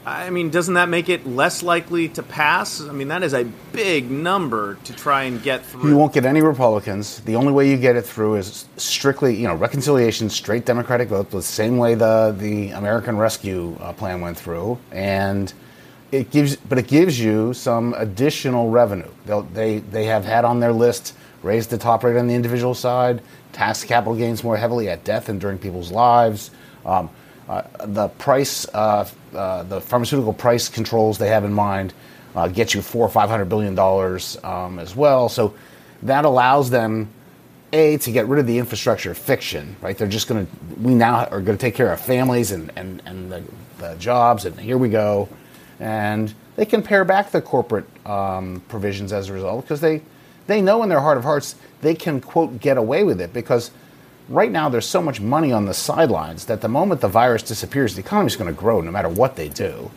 I 0.08 0.30
mean, 0.30 0.48
doesn't 0.48 0.74
that 0.74 0.88
make 0.88 1.10
it 1.10 1.26
less 1.26 1.62
likely 1.62 2.08
to 2.10 2.22
pass? 2.22 2.80
I 2.80 2.92
mean, 2.92 3.08
that 3.08 3.22
is 3.22 3.34
a 3.34 3.44
big 3.72 4.10
number 4.10 4.78
to 4.84 4.94
try 4.94 5.24
and 5.24 5.42
get 5.42 5.66
through. 5.66 5.90
You 5.90 5.96
won't 5.98 6.14
get 6.14 6.24
any 6.24 6.40
Republicans. 6.40 7.20
The 7.20 7.36
only 7.36 7.52
way 7.52 7.68
you 7.68 7.76
get 7.76 7.94
it 7.94 8.06
through 8.06 8.36
is 8.36 8.64
strictly, 8.78 9.36
you 9.36 9.46
know, 9.46 9.54
reconciliation, 9.54 10.30
straight 10.30 10.64
Democratic 10.64 11.08
vote, 11.08 11.30
the 11.30 11.42
same 11.42 11.76
way 11.76 11.94
the 11.94 12.34
the 12.38 12.70
American 12.70 13.18
Rescue 13.18 13.76
uh, 13.80 13.92
Plan 13.92 14.22
went 14.22 14.38
through, 14.38 14.78
and 14.92 15.52
it 16.10 16.30
gives, 16.30 16.56
but 16.56 16.78
it 16.78 16.88
gives 16.88 17.20
you 17.20 17.52
some 17.52 17.94
additional 17.98 18.70
revenue. 18.70 19.10
They'll, 19.26 19.42
they 19.42 19.80
they 19.80 20.06
have 20.06 20.24
had 20.24 20.46
on 20.46 20.60
their 20.60 20.72
list 20.72 21.14
raise 21.42 21.66
the 21.66 21.78
top 21.78 22.04
rate 22.04 22.16
on 22.16 22.26
the 22.26 22.34
individual 22.34 22.74
side, 22.74 23.22
tax 23.52 23.84
capital 23.84 24.14
gains 24.14 24.42
more 24.44 24.56
heavily 24.56 24.88
at 24.88 25.04
death 25.04 25.28
and 25.28 25.40
during 25.40 25.58
people's 25.58 25.90
lives. 25.90 26.50
Um, 26.84 27.10
uh, 27.48 27.62
the 27.84 28.08
price, 28.08 28.66
uh, 28.74 29.08
uh, 29.34 29.62
the 29.62 29.80
pharmaceutical 29.80 30.32
price 30.32 30.68
controls 30.68 31.18
they 31.18 31.28
have 31.28 31.44
in 31.44 31.52
mind 31.52 31.94
uh, 32.36 32.48
get 32.48 32.74
you 32.74 32.82
four 32.82 33.04
or 33.04 33.08
five 33.08 33.30
hundred 33.30 33.46
billion 33.46 33.74
dollars 33.74 34.38
um, 34.44 34.78
as 34.78 34.94
well. 34.94 35.28
So 35.28 35.54
that 36.02 36.24
allows 36.24 36.70
them 36.70 37.08
a 37.72 37.98
to 37.98 38.12
get 38.12 38.26
rid 38.26 38.38
of 38.38 38.46
the 38.46 38.58
infrastructure 38.58 39.14
fiction. 39.14 39.76
Right? 39.80 39.96
They're 39.96 40.08
just 40.08 40.28
going 40.28 40.46
to 40.46 40.52
we 40.80 40.94
now 40.94 41.24
are 41.26 41.40
going 41.40 41.56
to 41.56 41.60
take 41.60 41.74
care 41.74 41.92
of 41.92 42.00
families 42.00 42.52
and 42.52 42.70
and 42.76 43.02
and 43.06 43.32
the, 43.32 43.42
the, 43.78 43.94
jobs, 43.94 44.44
and 44.44 44.58
here 44.58 44.78
we 44.78 44.88
go. 44.88 45.28
And 45.80 46.32
they 46.56 46.66
can 46.66 46.82
pare 46.82 47.04
back 47.04 47.30
the 47.30 47.40
corporate 47.40 47.86
um, 48.06 48.62
provisions 48.68 49.12
as 49.12 49.28
a 49.28 49.32
result 49.32 49.64
because 49.64 49.80
they 49.80 50.02
they 50.48 50.60
know 50.60 50.82
in 50.82 50.88
their 50.88 51.00
heart 51.00 51.16
of 51.16 51.22
hearts 51.22 51.54
they 51.80 51.94
can 51.94 52.20
quote 52.20 52.58
get 52.58 52.76
away 52.76 53.04
with 53.04 53.20
it 53.20 53.32
because 53.32 53.70
right 54.28 54.50
now 54.50 54.68
there's 54.68 54.86
so 54.86 55.00
much 55.00 55.20
money 55.20 55.52
on 55.52 55.64
the 55.64 55.74
sidelines 55.74 56.46
that 56.46 56.60
the 56.60 56.68
moment 56.68 57.00
the 57.00 57.08
virus 57.08 57.42
disappears, 57.42 57.94
the 57.94 58.00
economy 58.00 58.26
is 58.26 58.36
going 58.36 58.52
to 58.52 58.58
grow 58.58 58.80
no 58.80 58.90
matter 58.90 59.08
what 59.08 59.36
they 59.36 59.48
do. 59.48 59.90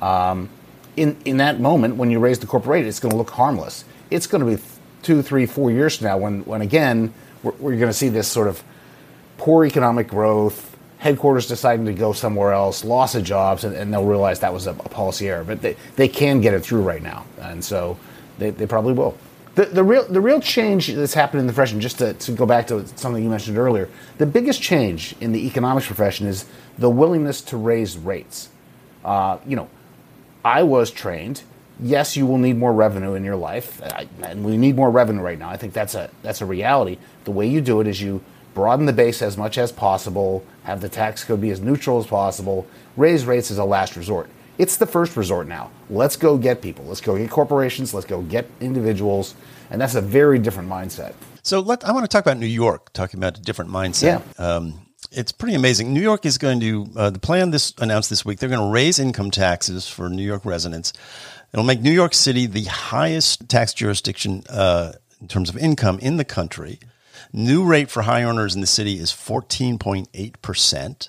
Um, 0.00 0.48
in, 0.96 1.16
in 1.24 1.36
that 1.38 1.60
moment, 1.60 1.96
when 1.96 2.10
you 2.10 2.18
raise 2.18 2.38
the 2.38 2.46
corporate 2.46 2.70
rate, 2.70 2.86
it's 2.86 3.00
going 3.00 3.10
to 3.10 3.18
look 3.18 3.30
harmless. 3.30 3.84
It's 4.10 4.26
going 4.26 4.44
to 4.44 4.56
be 4.56 4.62
two, 5.02 5.22
three, 5.22 5.46
four 5.46 5.70
years 5.70 5.98
from 5.98 6.06
now 6.06 6.18
when, 6.18 6.44
when 6.44 6.62
again, 6.62 7.12
we're, 7.42 7.52
we're 7.52 7.76
going 7.76 7.90
to 7.90 7.92
see 7.92 8.08
this 8.08 8.28
sort 8.28 8.48
of 8.48 8.62
poor 9.36 9.64
economic 9.64 10.08
growth, 10.08 10.76
headquarters 10.98 11.46
deciding 11.46 11.86
to 11.86 11.92
go 11.92 12.12
somewhere 12.12 12.52
else, 12.52 12.84
loss 12.84 13.14
of 13.14 13.22
jobs, 13.22 13.64
and, 13.64 13.76
and 13.76 13.92
they'll 13.92 14.04
realize 14.04 14.40
that 14.40 14.52
was 14.52 14.66
a, 14.66 14.70
a, 14.70 14.88
policy 14.88 15.28
error. 15.28 15.44
But 15.44 15.60
they, 15.60 15.76
they 15.96 16.08
can 16.08 16.40
get 16.40 16.54
it 16.54 16.60
through 16.60 16.82
right 16.82 17.02
now, 17.02 17.26
and 17.40 17.62
so 17.62 17.98
they, 18.38 18.50
they 18.50 18.66
probably 18.66 18.94
will. 18.94 19.16
The, 19.56 19.64
the 19.64 19.82
real 19.82 20.06
the 20.06 20.20
real 20.20 20.40
change 20.40 20.88
that's 20.88 21.14
happened 21.14 21.40
in 21.40 21.46
the 21.46 21.52
profession, 21.54 21.80
just 21.80 21.98
to, 21.98 22.12
to 22.12 22.32
go 22.32 22.44
back 22.44 22.66
to 22.66 22.86
something 22.98 23.22
you 23.22 23.30
mentioned 23.30 23.56
earlier, 23.56 23.88
the 24.18 24.26
biggest 24.26 24.60
change 24.60 25.14
in 25.18 25.32
the 25.32 25.46
economics 25.46 25.86
profession 25.86 26.26
is 26.26 26.44
the 26.76 26.90
willingness 26.90 27.40
to 27.40 27.56
raise 27.56 27.96
rates. 27.96 28.50
Uh, 29.02 29.38
you 29.46 29.56
know, 29.56 29.70
I 30.44 30.62
was 30.62 30.90
trained. 30.90 31.42
Yes, 31.80 32.18
you 32.18 32.26
will 32.26 32.36
need 32.36 32.58
more 32.58 32.72
revenue 32.72 33.14
in 33.14 33.24
your 33.24 33.36
life, 33.36 33.80
and 34.22 34.44
we 34.44 34.58
need 34.58 34.76
more 34.76 34.90
revenue 34.90 35.22
right 35.22 35.38
now. 35.38 35.48
I 35.48 35.56
think 35.56 35.72
that's 35.72 35.94
a 35.94 36.10
that's 36.22 36.42
a 36.42 36.46
reality. 36.46 36.98
The 37.24 37.30
way 37.30 37.46
you 37.46 37.62
do 37.62 37.80
it 37.80 37.86
is 37.86 38.00
you 38.00 38.22
broaden 38.52 38.84
the 38.84 38.92
base 38.92 39.22
as 39.22 39.38
much 39.38 39.56
as 39.56 39.72
possible, 39.72 40.44
have 40.64 40.82
the 40.82 40.88
tax 40.88 41.24
code 41.24 41.40
be 41.40 41.50
as 41.50 41.60
neutral 41.60 41.98
as 41.98 42.06
possible, 42.06 42.66
raise 42.96 43.24
rates 43.24 43.50
as 43.50 43.56
a 43.56 43.64
last 43.64 43.96
resort. 43.96 44.28
It's 44.58 44.76
the 44.76 44.86
first 44.86 45.16
resort 45.16 45.46
now. 45.46 45.70
Let's 45.90 46.16
go 46.16 46.38
get 46.38 46.62
people. 46.62 46.84
Let's 46.84 47.00
go 47.00 47.16
get 47.16 47.30
corporations. 47.30 47.92
Let's 47.92 48.06
go 48.06 48.22
get 48.22 48.46
individuals. 48.60 49.34
And 49.70 49.80
that's 49.80 49.94
a 49.94 50.00
very 50.00 50.38
different 50.38 50.68
mindset. 50.68 51.14
So 51.42 51.60
let, 51.60 51.84
I 51.84 51.92
want 51.92 52.04
to 52.04 52.08
talk 52.08 52.24
about 52.24 52.38
New 52.38 52.46
York, 52.46 52.92
talking 52.92 53.20
about 53.20 53.38
a 53.38 53.42
different 53.42 53.70
mindset. 53.70 54.22
Yeah. 54.38 54.44
Um, 54.44 54.86
it's 55.12 55.32
pretty 55.32 55.54
amazing. 55.54 55.92
New 55.92 56.00
York 56.00 56.26
is 56.26 56.38
going 56.38 56.60
to, 56.60 56.88
uh, 56.96 57.10
the 57.10 57.18
plan 57.18 57.50
this 57.50 57.72
announced 57.78 58.10
this 58.10 58.24
week, 58.24 58.38
they're 58.38 58.48
going 58.48 58.66
to 58.66 58.72
raise 58.72 58.98
income 58.98 59.30
taxes 59.30 59.86
for 59.88 60.08
New 60.08 60.24
York 60.24 60.44
residents. 60.44 60.92
It'll 61.52 61.64
make 61.64 61.80
New 61.80 61.92
York 61.92 62.14
City 62.14 62.46
the 62.46 62.64
highest 62.64 63.48
tax 63.48 63.72
jurisdiction 63.72 64.42
uh, 64.48 64.94
in 65.20 65.28
terms 65.28 65.48
of 65.48 65.56
income 65.56 65.98
in 66.00 66.16
the 66.16 66.24
country. 66.24 66.80
New 67.32 67.64
rate 67.64 67.90
for 67.90 68.02
high 68.02 68.22
earners 68.22 68.54
in 68.54 68.60
the 68.60 68.66
city 68.66 68.98
is 68.98 69.10
14.8%. 69.12 71.08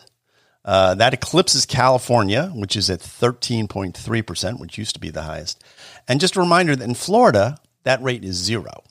Uh, 0.68 0.94
that 0.96 1.14
eclipses 1.14 1.66
California, 1.66 2.52
which 2.54 2.76
is 2.76 2.90
at 2.90 3.00
13.3%, 3.00 4.60
which 4.60 4.78
used 4.78 4.94
to 4.96 5.00
be 5.00 5.10
the 5.10 5.22
highest. 5.22 5.64
And 6.10 6.20
just 6.20 6.36
a 6.36 6.42
reminder 6.42 6.76
that 6.76 6.84
in 6.84 6.94
Florida, 6.94 7.58
that 7.84 8.04
rate 8.04 8.26
is 8.26 8.36
zero. 8.36 8.84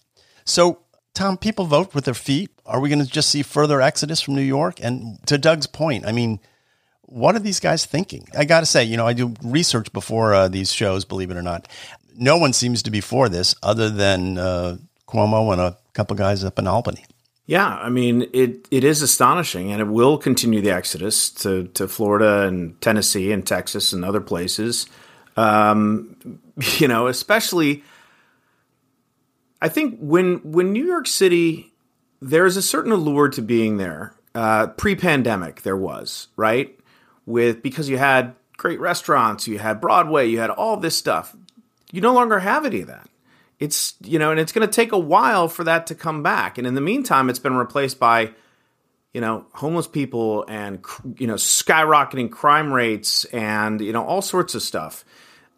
So, 0.46 0.78
Tom, 1.12 1.36
people 1.36 1.66
vote 1.66 1.94
with 1.94 2.06
their 2.06 2.14
feet 2.14 2.50
Are 2.64 2.80
we 2.80 2.88
going 2.88 3.04
to 3.04 3.10
just 3.10 3.28
see 3.28 3.42
further 3.42 3.82
exodus 3.82 4.22
from 4.22 4.34
New 4.34 4.40
York? 4.40 4.80
And 4.82 5.24
to 5.26 5.36
Doug's 5.36 5.66
point, 5.66 6.06
I 6.06 6.12
mean, 6.12 6.40
what 7.02 7.36
are 7.36 7.40
these 7.40 7.60
guys 7.60 7.84
thinking? 7.84 8.26
I 8.36 8.46
got 8.46 8.60
to 8.60 8.66
say, 8.66 8.82
you 8.82 8.96
know, 8.96 9.06
I 9.06 9.12
do 9.12 9.34
research 9.42 9.92
before 9.92 10.34
uh, 10.34 10.48
these 10.48 10.72
shows, 10.72 11.04
believe 11.04 11.30
it 11.30 11.36
or 11.36 11.42
not. 11.42 11.68
No 12.16 12.38
one 12.38 12.54
seems 12.54 12.82
to 12.84 12.90
be 12.90 13.02
for 13.02 13.28
this 13.28 13.54
other 13.62 13.90
than 13.90 14.38
uh, 14.38 14.78
Cuomo 15.06 15.52
and 15.52 15.60
a 15.60 15.76
couple 15.92 16.16
guys 16.16 16.42
up 16.42 16.58
in 16.58 16.66
Albany. 16.66 17.04
Yeah, 17.46 17.68
I 17.68 17.90
mean 17.90 18.26
it. 18.32 18.66
It 18.72 18.82
is 18.82 19.02
astonishing, 19.02 19.70
and 19.70 19.80
it 19.80 19.86
will 19.86 20.18
continue 20.18 20.60
the 20.60 20.72
exodus 20.72 21.30
to 21.30 21.68
to 21.68 21.86
Florida 21.86 22.42
and 22.42 22.80
Tennessee 22.80 23.30
and 23.30 23.46
Texas 23.46 23.92
and 23.92 24.04
other 24.04 24.20
places. 24.20 24.86
Um, 25.36 26.40
you 26.78 26.88
know, 26.88 27.06
especially. 27.06 27.84
I 29.62 29.68
think 29.68 29.98
when 30.00 30.52
when 30.52 30.72
New 30.72 30.84
York 30.84 31.06
City, 31.06 31.72
there's 32.20 32.56
a 32.56 32.62
certain 32.62 32.92
allure 32.92 33.28
to 33.30 33.42
being 33.42 33.78
there. 33.78 34.14
Uh, 34.34 34.66
pre-pandemic, 34.66 35.62
there 35.62 35.76
was 35.76 36.28
right 36.36 36.78
with 37.24 37.62
because 37.62 37.88
you 37.88 37.96
had 37.96 38.34
great 38.58 38.80
restaurants, 38.80 39.48
you 39.48 39.58
had 39.58 39.80
Broadway, 39.80 40.26
you 40.26 40.40
had 40.40 40.50
all 40.50 40.76
this 40.76 40.96
stuff. 40.96 41.34
You 41.90 42.02
no 42.02 42.12
longer 42.12 42.40
have 42.40 42.66
any 42.66 42.82
of 42.82 42.88
that 42.88 43.08
it's 43.58 43.94
you 44.04 44.18
know 44.18 44.30
and 44.30 44.40
it's 44.40 44.52
going 44.52 44.66
to 44.66 44.72
take 44.72 44.92
a 44.92 44.98
while 44.98 45.48
for 45.48 45.64
that 45.64 45.86
to 45.88 45.94
come 45.94 46.22
back. 46.22 46.58
And 46.58 46.66
in 46.66 46.74
the 46.74 46.80
meantime 46.80 47.28
it's 47.30 47.38
been 47.38 47.56
replaced 47.56 47.98
by 47.98 48.32
you 49.12 49.20
know 49.20 49.46
homeless 49.52 49.86
people 49.86 50.44
and 50.48 50.84
you 51.18 51.26
know 51.26 51.34
skyrocketing 51.34 52.30
crime 52.30 52.72
rates 52.72 53.24
and 53.26 53.80
you 53.80 53.92
know 53.92 54.04
all 54.04 54.22
sorts 54.22 54.54
of 54.54 54.62
stuff. 54.62 55.04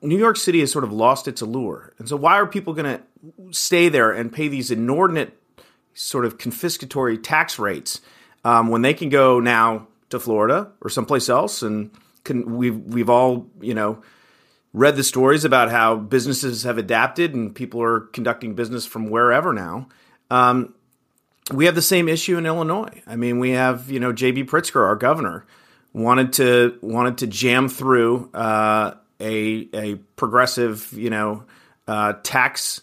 New 0.00 0.18
york 0.18 0.36
city 0.36 0.60
has 0.60 0.70
sort 0.70 0.84
of 0.84 0.92
lost 0.92 1.26
its 1.26 1.40
allure. 1.40 1.92
And 1.98 2.08
so 2.08 2.16
why 2.16 2.34
are 2.34 2.46
people 2.46 2.72
going 2.72 2.98
to 2.98 3.02
stay 3.50 3.88
there 3.88 4.12
and 4.12 4.32
pay 4.32 4.46
these 4.46 4.70
inordinate 4.70 5.36
sort 5.94 6.24
of 6.24 6.38
confiscatory 6.38 7.20
tax 7.20 7.58
rates 7.58 8.00
um, 8.44 8.68
when 8.68 8.82
they 8.82 8.94
can 8.94 9.08
go 9.08 9.40
now 9.40 9.88
to 10.10 10.20
florida 10.20 10.70
or 10.80 10.88
someplace 10.88 11.28
else 11.28 11.60
and 11.60 11.90
can 12.24 12.56
we've 12.56 12.78
we've 12.78 13.10
all 13.10 13.46
you 13.60 13.74
know 13.74 14.00
read 14.78 14.94
the 14.94 15.02
stories 15.02 15.44
about 15.44 15.72
how 15.72 15.96
businesses 15.96 16.62
have 16.62 16.78
adapted 16.78 17.34
and 17.34 17.52
people 17.52 17.82
are 17.82 18.00
conducting 18.00 18.54
business 18.54 18.86
from 18.86 19.10
wherever 19.10 19.52
now. 19.52 19.88
Um, 20.30 20.72
we 21.52 21.64
have 21.64 21.74
the 21.74 21.82
same 21.82 22.08
issue 22.08 22.38
in 22.38 22.46
Illinois. 22.46 23.02
I 23.04 23.16
mean, 23.16 23.40
we 23.40 23.50
have 23.50 23.90
you 23.90 23.98
know 23.98 24.12
J.B. 24.12 24.44
Pritzker, 24.44 24.86
our 24.86 24.94
governor, 24.94 25.46
wanted 25.92 26.34
to 26.34 26.78
wanted 26.80 27.18
to 27.18 27.26
jam 27.26 27.68
through 27.68 28.30
uh, 28.32 28.94
a 29.18 29.68
a 29.74 29.96
progressive 30.14 30.92
you 30.92 31.10
know 31.10 31.44
uh, 31.88 32.12
tax 32.22 32.82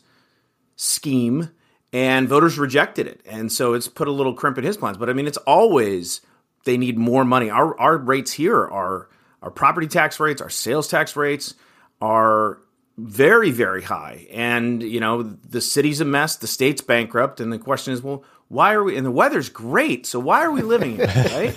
scheme, 0.75 1.49
and 1.93 2.27
voters 2.27 2.57
rejected 2.57 3.07
it, 3.07 3.21
and 3.25 3.51
so 3.51 3.73
it's 3.73 3.87
put 3.87 4.07
a 4.07 4.11
little 4.11 4.33
crimp 4.33 4.57
in 4.57 4.65
his 4.65 4.75
plans. 4.75 4.97
But 4.97 5.09
I 5.09 5.13
mean, 5.13 5.27
it's 5.27 5.37
always 5.37 6.21
they 6.65 6.75
need 6.75 6.97
more 6.97 7.23
money. 7.23 7.49
Our 7.49 7.79
our 7.79 7.97
rates 7.97 8.33
here 8.33 8.57
are 8.59 9.07
our 9.43 9.51
property 9.51 9.87
tax 9.87 10.19
rates, 10.19 10.41
our 10.41 10.49
sales 10.49 10.87
tax 10.87 11.15
rates 11.15 11.53
are 12.01 12.59
very, 12.97 13.51
very 13.51 13.81
high. 13.81 14.27
And, 14.31 14.81
you 14.81 14.99
know, 14.99 15.23
the 15.23 15.61
city's 15.61 16.01
a 16.01 16.05
mess, 16.05 16.37
the 16.37 16.47
state's 16.47 16.81
bankrupt. 16.81 17.39
And 17.39 17.51
the 17.51 17.59
question 17.59 17.93
is, 17.93 18.01
well, 18.01 18.23
why 18.47 18.73
are 18.73 18.83
we, 18.83 18.95
and 18.95 19.05
the 19.05 19.11
weather's 19.11 19.49
great. 19.49 20.05
So 20.05 20.19
why 20.19 20.43
are 20.43 20.51
we 20.51 20.61
living 20.61 20.97
here, 20.97 21.07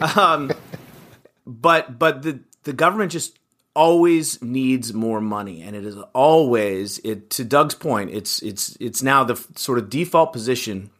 right? 0.00 0.16
um, 0.16 0.50
but, 1.46 1.98
but 1.98 2.22
the, 2.22 2.40
the 2.64 2.72
government 2.72 3.12
just 3.12 3.38
always 3.74 4.42
needs 4.42 4.92
more 4.94 5.20
money. 5.20 5.62
And 5.62 5.76
it 5.76 5.84
is 5.84 5.96
always, 6.14 6.98
it, 7.00 7.30
to 7.30 7.44
Doug's 7.44 7.74
point, 7.74 8.10
it's, 8.10 8.42
it's, 8.42 8.76
it's 8.80 9.02
now 9.02 9.22
the 9.22 9.36
sort 9.54 9.78
of 9.78 9.90
default 9.90 10.32
position 10.32 10.90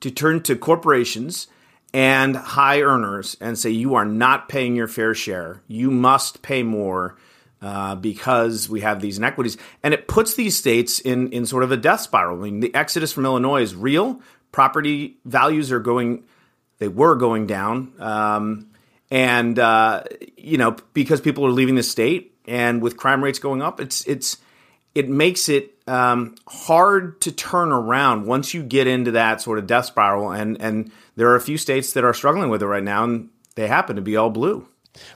to 0.00 0.10
turn 0.10 0.42
to 0.42 0.54
corporations 0.56 1.48
and 1.94 2.36
high 2.36 2.80
earners 2.80 3.36
and 3.40 3.58
say, 3.58 3.70
you 3.70 3.94
are 3.94 4.04
not 4.04 4.48
paying 4.48 4.76
your 4.76 4.88
fair 4.88 5.14
share. 5.14 5.62
You 5.66 5.90
must 5.90 6.42
pay 6.42 6.62
more 6.62 7.16
uh, 7.62 7.94
because 7.94 8.68
we 8.68 8.80
have 8.80 9.00
these 9.00 9.18
inequities. 9.18 9.56
And 9.82 9.94
it 9.94 10.08
puts 10.08 10.34
these 10.34 10.58
states 10.58 10.98
in, 10.98 11.30
in 11.30 11.46
sort 11.46 11.62
of 11.62 11.70
a 11.70 11.76
death 11.76 12.00
spiral. 12.00 12.38
I 12.40 12.42
mean, 12.42 12.60
the 12.60 12.74
exodus 12.74 13.12
from 13.12 13.24
Illinois 13.24 13.62
is 13.62 13.74
real. 13.74 14.20
Property 14.50 15.18
values 15.24 15.70
are 15.70 15.80
going, 15.80 16.24
they 16.78 16.88
were 16.88 17.14
going 17.14 17.46
down. 17.46 17.92
Um, 18.00 18.70
and, 19.10 19.58
uh, 19.58 20.02
you 20.36 20.58
know, 20.58 20.76
because 20.92 21.20
people 21.20 21.46
are 21.46 21.50
leaving 21.50 21.76
the 21.76 21.82
state 21.82 22.34
and 22.46 22.82
with 22.82 22.96
crime 22.96 23.22
rates 23.22 23.38
going 23.38 23.62
up, 23.62 23.80
it's, 23.80 24.04
it's, 24.06 24.38
it 24.94 25.08
makes 25.08 25.48
it 25.48 25.74
um, 25.86 26.34
hard 26.48 27.20
to 27.22 27.32
turn 27.32 27.72
around 27.72 28.26
once 28.26 28.52
you 28.52 28.62
get 28.62 28.86
into 28.86 29.12
that 29.12 29.40
sort 29.40 29.58
of 29.58 29.66
death 29.66 29.86
spiral. 29.86 30.32
And, 30.32 30.60
and 30.60 30.90
there 31.14 31.28
are 31.28 31.36
a 31.36 31.40
few 31.40 31.58
states 31.58 31.92
that 31.92 32.04
are 32.04 32.12
struggling 32.12 32.50
with 32.50 32.62
it 32.62 32.66
right 32.66 32.82
now, 32.82 33.04
and 33.04 33.30
they 33.54 33.68
happen 33.68 33.96
to 33.96 34.02
be 34.02 34.16
all 34.16 34.30
blue. 34.30 34.66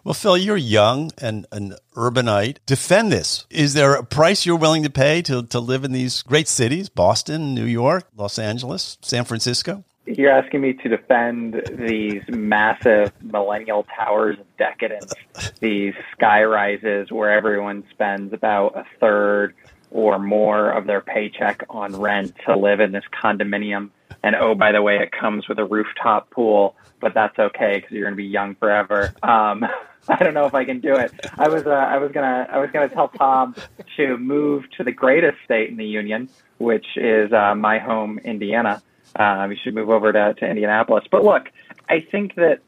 Well, 0.04 0.14
Phil, 0.14 0.36
you're 0.36 0.56
young 0.56 1.10
and 1.18 1.46
an 1.52 1.74
urbanite. 1.94 2.58
Defend 2.66 3.12
this. 3.12 3.46
Is 3.50 3.74
there 3.74 3.94
a 3.94 4.04
price 4.04 4.46
you're 4.46 4.56
willing 4.56 4.82
to 4.82 4.90
pay 4.90 5.22
to, 5.22 5.42
to 5.44 5.60
live 5.60 5.84
in 5.84 5.92
these 5.92 6.22
great 6.22 6.48
cities, 6.48 6.88
Boston, 6.88 7.54
New 7.54 7.64
York, 7.64 8.08
Los 8.16 8.38
Angeles, 8.38 8.98
San 9.02 9.24
Francisco? 9.24 9.84
You're 10.06 10.30
asking 10.30 10.60
me 10.60 10.72
to 10.72 10.88
defend 10.88 11.62
these 11.72 12.22
massive 12.28 13.12
millennial 13.20 13.84
towers 13.96 14.38
of 14.38 14.46
decadence, 14.56 15.12
these 15.60 15.94
sky 16.12 16.44
rises 16.44 17.10
where 17.10 17.32
everyone 17.32 17.82
spends 17.90 18.32
about 18.32 18.76
a 18.76 18.84
third 19.00 19.54
or 19.90 20.18
more 20.18 20.70
of 20.70 20.86
their 20.86 21.00
paycheck 21.00 21.64
on 21.68 21.96
rent 21.96 22.34
to 22.46 22.56
live 22.56 22.80
in 22.80 22.92
this 22.92 23.04
condominium. 23.12 23.90
And 24.22 24.34
oh, 24.36 24.54
by 24.54 24.72
the 24.72 24.82
way, 24.82 24.98
it 24.98 25.12
comes 25.12 25.48
with 25.48 25.58
a 25.58 25.64
rooftop 25.64 26.30
pool 26.30 26.76
but 27.00 27.14
that's 27.14 27.38
okay 27.38 27.76
because 27.76 27.90
you're 27.92 28.04
going 28.04 28.14
to 28.14 28.16
be 28.16 28.24
young 28.24 28.54
forever. 28.54 29.14
Um, 29.22 29.64
I 30.08 30.22
don't 30.22 30.34
know 30.34 30.46
if 30.46 30.54
I 30.54 30.64
can 30.64 30.80
do 30.80 30.96
it. 30.96 31.12
I 31.36 31.48
was 31.48 31.66
uh, 31.66 31.70
I 31.70 31.98
was 31.98 32.12
gonna 32.12 32.46
I 32.48 32.58
was 32.58 32.70
gonna 32.72 32.88
tell 32.88 33.08
Tom 33.08 33.56
to 33.96 34.16
move 34.16 34.64
to 34.76 34.84
the 34.84 34.92
greatest 34.92 35.38
state 35.44 35.68
in 35.68 35.76
the 35.76 35.84
union, 35.84 36.28
which 36.58 36.86
is 36.96 37.32
uh, 37.32 37.56
my 37.56 37.80
home, 37.80 38.20
Indiana. 38.20 38.80
Uh, 39.16 39.46
we 39.48 39.56
should 39.56 39.74
move 39.74 39.90
over 39.90 40.12
to, 40.12 40.34
to 40.34 40.46
Indianapolis. 40.46 41.04
But 41.10 41.24
look, 41.24 41.48
I 41.88 42.06
think 42.08 42.36
that 42.36 42.60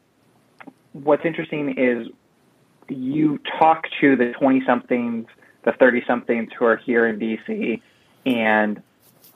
what's 0.91 1.23
interesting 1.23 1.77
is 1.77 2.09
you 2.89 3.39
talk 3.57 3.85
to 4.01 4.17
the 4.17 4.33
20 4.37 4.63
somethings, 4.65 5.27
the 5.63 5.71
30 5.71 6.03
somethings 6.05 6.49
who 6.57 6.65
are 6.65 6.75
here 6.75 7.07
in 7.07 7.19
DC, 7.19 7.81
and 8.25 8.81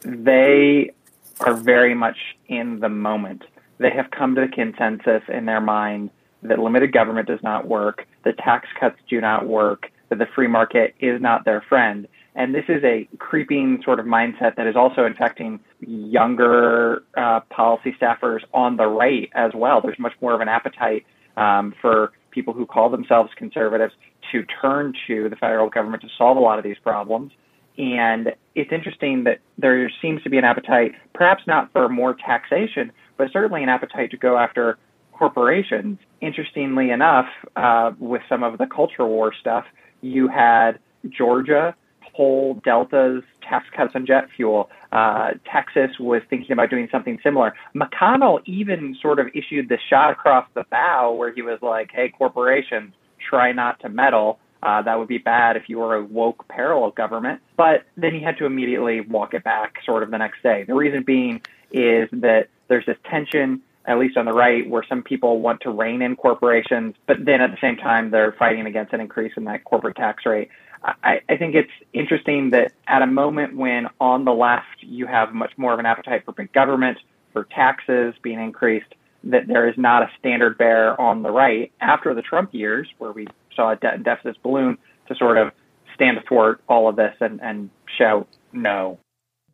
they 0.02 0.92
are 1.42 1.56
very 1.56 1.96
much 1.96 2.18
in 2.48 2.80
the 2.80 2.90
moment 2.90 3.44
they 3.80 3.92
have 3.92 4.12
come 4.12 4.36
to 4.36 4.42
the 4.42 4.48
consensus 4.48 5.24
in 5.28 5.46
their 5.46 5.62
mind 5.62 6.10
that 6.44 6.60
limited 6.60 6.92
government 6.92 7.28
does 7.28 7.42
not 7.44 7.68
work, 7.68 8.06
that 8.24 8.38
tax 8.38 8.68
cuts 8.80 8.98
do 9.10 9.20
not 9.22 9.48
work, 9.48 9.92
that 10.10 10.20
the 10.20 10.28
free 10.36 10.48
market 10.48 10.94
is 11.00 11.22
not 11.22 11.46
their 11.46 11.62
friend. 11.68 12.08
And 12.36 12.54
this 12.54 12.66
is 12.68 12.84
a 12.84 13.08
creeping 13.18 13.82
sort 13.84 14.00
of 14.00 14.06
mindset 14.06 14.56
that 14.56 14.68
is 14.68 14.76
also 14.76 15.06
infecting 15.06 15.60
younger 15.82 17.04
uh, 17.16 17.42
policy 17.50 17.96
staffers 18.00 18.40
on 18.54 18.78
the 18.78 18.88
right 18.88 19.30
as 19.36 19.52
well. 19.54 19.82
There's 19.82 20.00
much 20.00 20.14
more 20.22 20.34
of 20.34 20.42
an 20.42 20.50
appetite 20.50 21.06
um, 21.38 21.74
for 21.82 22.12
people 22.32 22.54
who 22.54 22.66
call 22.66 22.90
themselves 22.90 23.32
conservatives 23.36 23.94
to 24.32 24.44
turn 24.62 24.94
to 25.08 25.30
the 25.30 25.36
federal 25.36 25.70
government 25.70 26.02
to 26.02 26.10
solve 26.18 26.38
a 26.38 26.40
lot 26.40 26.58
of 26.58 26.64
these 26.64 26.78
problems. 26.82 27.32
And 27.78 28.34
it's 28.56 28.72
interesting 28.72 29.24
that 29.24 29.40
there 29.58 29.92
seems 30.02 30.22
to 30.24 30.30
be 30.30 30.38
an 30.38 30.44
appetite, 30.44 30.94
perhaps 31.14 31.44
not 31.48 31.72
for 31.72 31.90
more 31.90 32.14
taxation, 32.14 32.92
but 33.18 33.32
certainly 33.32 33.64
an 33.64 33.70
appetite 33.70 34.12
to 34.12 34.18
go 34.18 34.38
after 34.38 34.78
corporations. 35.12 35.98
Interestingly 36.22 36.92
enough, 36.92 37.28
uh, 37.56 37.92
with 38.00 38.22
some 38.30 38.44
of 38.44 38.58
the 38.58 38.68
culture 38.68 39.06
war 39.06 39.34
stuff, 39.40 39.66
you 40.02 40.28
had 40.28 40.80
Georgia 41.10 41.76
pull 42.16 42.56
Delta's 42.66 43.24
tax 43.42 43.66
cuts 43.76 43.94
on 43.96 44.06
jet 44.06 44.28
fuel. 44.36 44.70
Uh, 44.92 45.32
Texas 45.52 45.98
was 46.00 46.22
thinking 46.30 46.52
about 46.52 46.70
doing 46.70 46.88
something 46.92 47.20
similar. 47.24 47.54
McConnell 47.76 48.42
even 48.46 48.96
sort 49.02 49.20
of 49.20 49.28
issued 49.34 49.70
the 49.70 49.78
shot 49.90 50.12
across 50.12 50.48
the 50.54 50.64
bow 50.70 51.14
where 51.14 51.34
he 51.34 51.42
was 51.42 51.60
like, 51.62 51.90
hey, 51.92 52.10
corporations, 52.10 52.94
try 53.30 53.52
not 53.52 53.80
to 53.80 53.90
meddle. 53.90 54.40
Uh, 54.64 54.82
that 54.82 54.98
would 54.98 55.10
be 55.10 55.18
bad 55.18 55.58
if 55.58 55.68
you 55.68 55.78
were 55.78 55.96
a 55.96 56.04
woke 56.04 56.48
parallel 56.48 56.92
government. 56.92 57.42
But 57.58 57.84
then 57.98 58.14
he 58.14 58.22
had 58.22 58.38
to 58.38 58.46
immediately 58.46 59.02
walk 59.02 59.34
it 59.34 59.44
back 59.44 59.76
sort 59.86 60.04
of 60.04 60.12
the 60.12 60.18
next 60.18 60.42
day. 60.42 60.64
The 60.64 60.74
reason 60.74 61.04
being 61.04 61.42
is 61.72 62.08
that 62.14 62.48
there's 62.70 62.86
this 62.86 62.98
tension, 63.10 63.62
at 63.86 64.00
least 64.00 64.16
on 64.16 64.24
the 64.26 64.32
right, 64.32 64.68
where 64.70 64.86
some 64.88 65.04
people 65.04 65.42
want 65.42 65.62
to 65.62 65.70
rein 65.70 66.02
in 66.02 66.16
corporations, 66.16 66.96
but 67.08 67.18
then 67.26 67.42
at 67.42 67.52
the 67.52 67.58
same 67.60 67.76
time 67.76 68.10
they're 68.10 68.32
fighting 68.32 68.66
against 68.66 68.94
an 68.94 69.02
increase 69.02 69.34
in 69.36 69.44
that 69.46 69.66
corporate 69.66 69.98
tax 69.98 70.26
rate. 70.26 70.48
I, 70.82 71.20
I 71.28 71.36
think 71.36 71.56
it's 71.56 71.72
interesting 71.92 72.52
that 72.52 72.72
at 72.88 73.02
a 73.02 73.08
moment 73.08 73.58
when 73.58 73.88
on 74.00 74.24
the 74.24 74.34
left 74.34 74.80
you 74.80 75.08
have 75.08 75.34
much 75.34 75.52
more 75.58 75.74
of 75.74 75.80
an 75.80 75.86
appetite 75.86 76.24
for 76.24 76.32
big 76.32 76.54
government, 76.54 77.00
for 77.34 77.44
taxes 77.44 78.14
being 78.22 78.40
increased, 78.40 78.94
that 79.26 79.48
there 79.48 79.68
is 79.68 79.78
not 79.78 80.04
a 80.04 80.12
standard 80.20 80.58
bearer 80.58 81.00
on 81.00 81.24
the 81.24 81.32
right 81.32 81.72
after 81.82 82.14
the 82.14 82.22
Trump 82.22 82.54
years, 82.54 82.88
where 82.98 83.12
we 83.12 83.28
saw 83.56 83.72
a 83.72 83.76
debt 83.76 83.96
and 83.96 84.04
deficit 84.04 84.42
balloon, 84.44 84.78
to 85.08 85.16
sort 85.16 85.38
of 85.38 85.52
stand 85.96 86.18
athwart 86.18 86.62
all 86.68 86.90
of 86.90 86.96
this 86.96 87.16
and, 87.20 87.42
and 87.42 87.70
shout 87.98 88.28
no. 88.52 89.00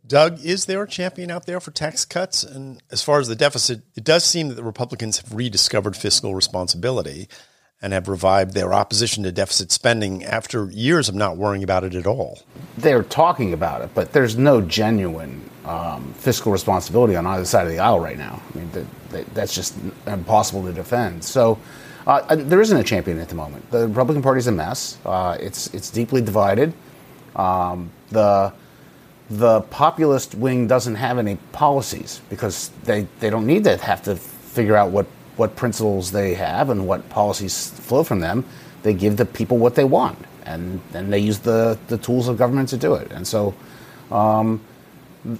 Doug, 0.05 0.43
is 0.43 0.65
there 0.65 0.81
a 0.81 0.87
champion 0.87 1.29
out 1.29 1.45
there 1.45 1.59
for 1.59 1.71
tax 1.71 2.05
cuts? 2.05 2.43
And 2.43 2.81
as 2.91 3.03
far 3.03 3.19
as 3.19 3.27
the 3.27 3.35
deficit, 3.35 3.81
it 3.95 4.03
does 4.03 4.23
seem 4.23 4.47
that 4.47 4.55
the 4.55 4.63
Republicans 4.63 5.19
have 5.19 5.33
rediscovered 5.33 5.95
fiscal 5.95 6.33
responsibility 6.33 7.27
and 7.81 7.93
have 7.93 8.07
revived 8.07 8.53
their 8.53 8.73
opposition 8.73 9.23
to 9.23 9.31
deficit 9.31 9.71
spending 9.71 10.23
after 10.23 10.69
years 10.71 11.07
of 11.09 11.15
not 11.15 11.37
worrying 11.37 11.63
about 11.63 11.83
it 11.83 11.95
at 11.95 12.07
all. 12.07 12.39
They're 12.77 13.03
talking 13.03 13.53
about 13.53 13.81
it, 13.81 13.91
but 13.93 14.11
there's 14.11 14.37
no 14.37 14.61
genuine 14.61 15.49
um, 15.65 16.13
fiscal 16.13 16.51
responsibility 16.51 17.15
on 17.15 17.25
either 17.25 17.45
side 17.45 17.65
of 17.65 17.71
the 17.71 17.79
aisle 17.79 17.99
right 17.99 18.17
now. 18.17 18.41
I 18.53 18.57
mean, 18.57 18.71
the, 18.71 18.85
the, 19.09 19.25
that's 19.33 19.53
just 19.53 19.75
impossible 20.07 20.63
to 20.63 20.73
defend. 20.73 21.23
So 21.23 21.59
uh, 22.09 22.25
uh, 22.29 22.35
there 22.35 22.59
isn't 22.59 22.77
a 22.77 22.83
champion 22.83 23.19
at 23.19 23.29
the 23.29 23.35
moment. 23.35 23.69
The 23.69 23.87
Republican 23.87 24.23
Party 24.23 24.39
is 24.39 24.47
a 24.47 24.51
mess. 24.51 24.97
Uh, 25.05 25.37
it's 25.39 25.71
it's 25.75 25.91
deeply 25.91 26.21
divided. 26.21 26.73
Um, 27.35 27.91
the 28.09 28.51
the 29.29 29.61
populist 29.69 30.33
wing 30.33 30.65
doesn't 30.65 30.95
have 30.95 31.19
any 31.19 31.35
policies 31.51 32.21
because 32.31 32.71
they, 32.83 33.07
they 33.19 33.29
don't 33.29 33.45
need 33.45 33.63
to 33.65 33.77
have 33.77 34.01
to 34.03 34.15
figure 34.15 34.75
out 34.75 34.89
what 34.89 35.05
what 35.35 35.55
principles 35.55 36.11
they 36.11 36.33
have 36.33 36.71
and 36.71 36.87
what 36.87 37.07
policies 37.09 37.69
flow 37.69 38.03
from 38.03 38.21
them. 38.21 38.43
They 38.81 38.95
give 38.95 39.17
the 39.17 39.25
people 39.25 39.59
what 39.59 39.75
they 39.75 39.83
want, 39.83 40.17
and 40.45 40.81
then 40.91 41.11
they 41.11 41.19
use 41.19 41.37
the, 41.39 41.77
the 41.89 41.97
tools 41.99 42.27
of 42.27 42.37
government 42.37 42.69
to 42.69 42.77
do 42.77 42.95
it. 42.95 43.11
And 43.11 43.27
so 43.27 43.53
um, 44.09 44.61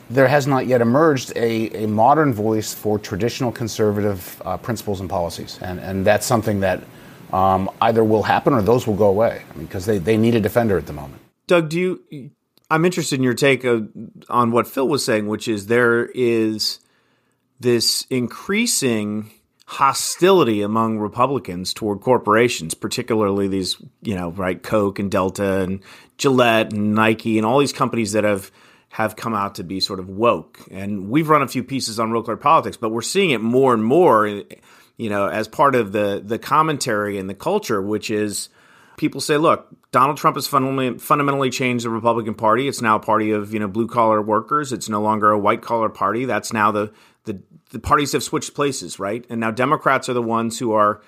there 0.10 0.28
has 0.28 0.46
not 0.46 0.68
yet 0.68 0.82
emerged 0.82 1.32
a, 1.36 1.84
a 1.84 1.88
modern 1.88 2.34
voice 2.34 2.74
for 2.74 3.00
traditional 3.00 3.52
conservative 3.52 4.42
uh, 4.46 4.58
principles 4.58 5.00
and 5.00 5.10
policies. 5.10 5.58
And, 5.62 5.80
and 5.80 6.06
that's 6.06 6.26
something 6.26 6.60
that 6.62 6.84
um, 7.32 7.70
either 7.82 8.04
will 8.04 8.24
happen 8.24 8.54
or 8.54 8.62
those 8.62 8.88
will 8.88 8.96
go 8.96 9.08
away 9.08 9.44
because 9.58 9.88
I 9.88 9.94
mean, 9.94 10.04
they, 10.04 10.14
they 10.14 10.18
need 10.18 10.36
a 10.36 10.42
defender 10.42 10.78
at 10.78 10.86
the 10.86 10.94
moment. 10.94 11.22
Doug, 11.48 11.70
do 11.70 11.80
you? 12.10 12.32
I'm 12.72 12.86
interested 12.86 13.16
in 13.16 13.24
your 13.24 13.34
take 13.34 13.66
on 13.66 14.52
what 14.52 14.68
Phil 14.68 14.88
was 14.88 15.04
saying, 15.04 15.28
which 15.28 15.48
is 15.48 15.66
there 15.66 16.06
is 16.06 16.80
this 17.60 18.06
increasing 18.10 19.32
hostility 19.66 20.62
among 20.62 21.00
Republicans 21.00 21.74
toward 21.74 22.02
corporations, 22.02 22.74
particularly 22.74 23.48
these, 23.48 23.78
you 24.02 24.16
know, 24.16 24.32
right, 24.32 24.62
Coke 24.62 25.00
and 25.00 25.12
Delta 25.12 25.62
and 25.62 25.82
Gillette 26.18 26.74
and 26.74 26.94
Nike 26.94 27.38
and 27.38 27.46
all 27.46 27.60
these 27.60 27.74
companies 27.74 28.12
that 28.12 28.24
have 28.24 28.52
have 28.90 29.16
come 29.16 29.34
out 29.34 29.56
to 29.56 29.64
be 29.64 29.80
sort 29.80 30.00
of 30.00 30.10
woke. 30.10 30.60
And 30.72 31.10
we've 31.10 31.30
run 31.30 31.42
a 31.42 31.48
few 31.48 31.64
pieces 31.64 32.00
on 32.00 32.12
real 32.12 32.24
clear 32.24 32.38
politics, 32.38 32.76
but 32.76 32.90
we're 32.90 33.02
seeing 33.02 33.30
it 33.30 33.42
more 33.42 33.74
and 33.74 33.84
more, 33.84 34.28
you 34.28 35.10
know, 35.10 35.28
as 35.28 35.48
part 35.48 35.76
of 35.76 35.92
the 35.92 36.22
the 36.24 36.40
commentary 36.40 37.18
and 37.18 37.30
the 37.30 37.36
culture, 37.36 37.82
which 37.82 38.10
is 38.10 38.50
people 38.98 39.22
say, 39.22 39.38
look, 39.38 39.68
Donald 39.92 40.18
Trump 40.18 40.36
has 40.36 40.48
fundamentally 40.48 41.00
fundamentally 41.00 41.50
changed 41.50 41.86
the 41.86 41.90
Republican 41.90 42.36
Party. 42.36 42.68
It's 42.68 42.82
now 42.82 42.98
a 42.98 43.00
party 43.00 43.32
of 43.32 43.54
you 43.54 43.60
know 43.60 43.68
blue 43.68 43.88
collar 43.88 44.22
workers. 44.22 44.74
It's 44.74 44.90
no 44.90 45.02
longer 45.02 45.32
a 45.32 45.40
white 45.40 45.62
collar 45.62 45.90
party. 45.90 46.26
That's 46.26 46.52
now 46.52 46.72
the 46.72 46.92
the 47.26 47.42
the 47.72 47.80
parties 47.80 48.12
have 48.12 48.24
switched 48.24 48.54
places, 48.54 49.00
right? 49.00 49.26
And 49.30 49.40
now 49.40 49.52
Democrats 49.52 50.10
are 50.10 50.14
the 50.14 50.22
ones 50.22 50.60
who 50.60 50.74
are, 50.74 51.02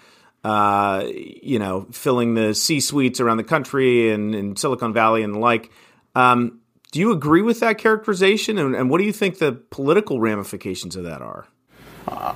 uh, 0.43 1.03
you 1.07 1.59
know, 1.59 1.87
filling 1.91 2.35
the 2.35 2.53
C 2.53 2.79
suites 2.79 3.19
around 3.19 3.37
the 3.37 3.43
country 3.43 4.11
and 4.11 4.33
in 4.33 4.55
Silicon 4.55 4.93
Valley 4.93 5.23
and 5.23 5.35
the 5.35 5.39
like. 5.39 5.71
Um, 6.15 6.60
do 6.91 6.99
you 6.99 7.11
agree 7.11 7.41
with 7.41 7.61
that 7.61 7.77
characterization? 7.77 8.57
And, 8.57 8.75
and, 8.75 8.89
what 8.89 8.99
do 8.99 9.05
you 9.05 9.13
think 9.13 9.39
the 9.39 9.53
political 9.53 10.19
ramifications 10.19 10.95
of 10.95 11.03
that 11.05 11.21
are? 11.21 11.47
Uh, 12.07 12.35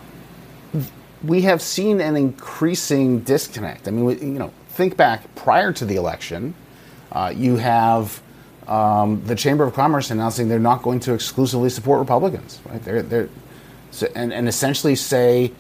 we 1.24 1.42
have 1.42 1.62
seen 1.62 2.00
an 2.00 2.16
increasing 2.16 3.20
disconnect. 3.20 3.88
I 3.88 3.92
mean, 3.92 4.10
you 4.20 4.40
know, 4.40 4.54
think 4.70 4.96
back 4.96 5.34
prior 5.36 5.74
to 5.74 5.86
the 5.86 5.96
election, 5.96 6.54
uh, 7.12 7.34
you 7.36 7.58
have 7.58 8.22
um, 8.68 9.24
the 9.26 9.36
Chamber 9.36 9.64
of 9.64 9.74
Commerce 9.74 10.10
announcing 10.12 10.48
they're 10.48 10.60
not 10.60 10.82
going 10.84 11.00
to 11.02 11.14
exclusively 11.14 11.70
support 11.70 12.00
Republicans, 12.00 12.60
right? 12.66 12.84
They're, 12.84 13.02
they're 13.02 13.30
so, 13.92 14.08
and, 14.16 14.34
and 14.34 14.48
essentially 14.48 14.96
say, 14.96 15.52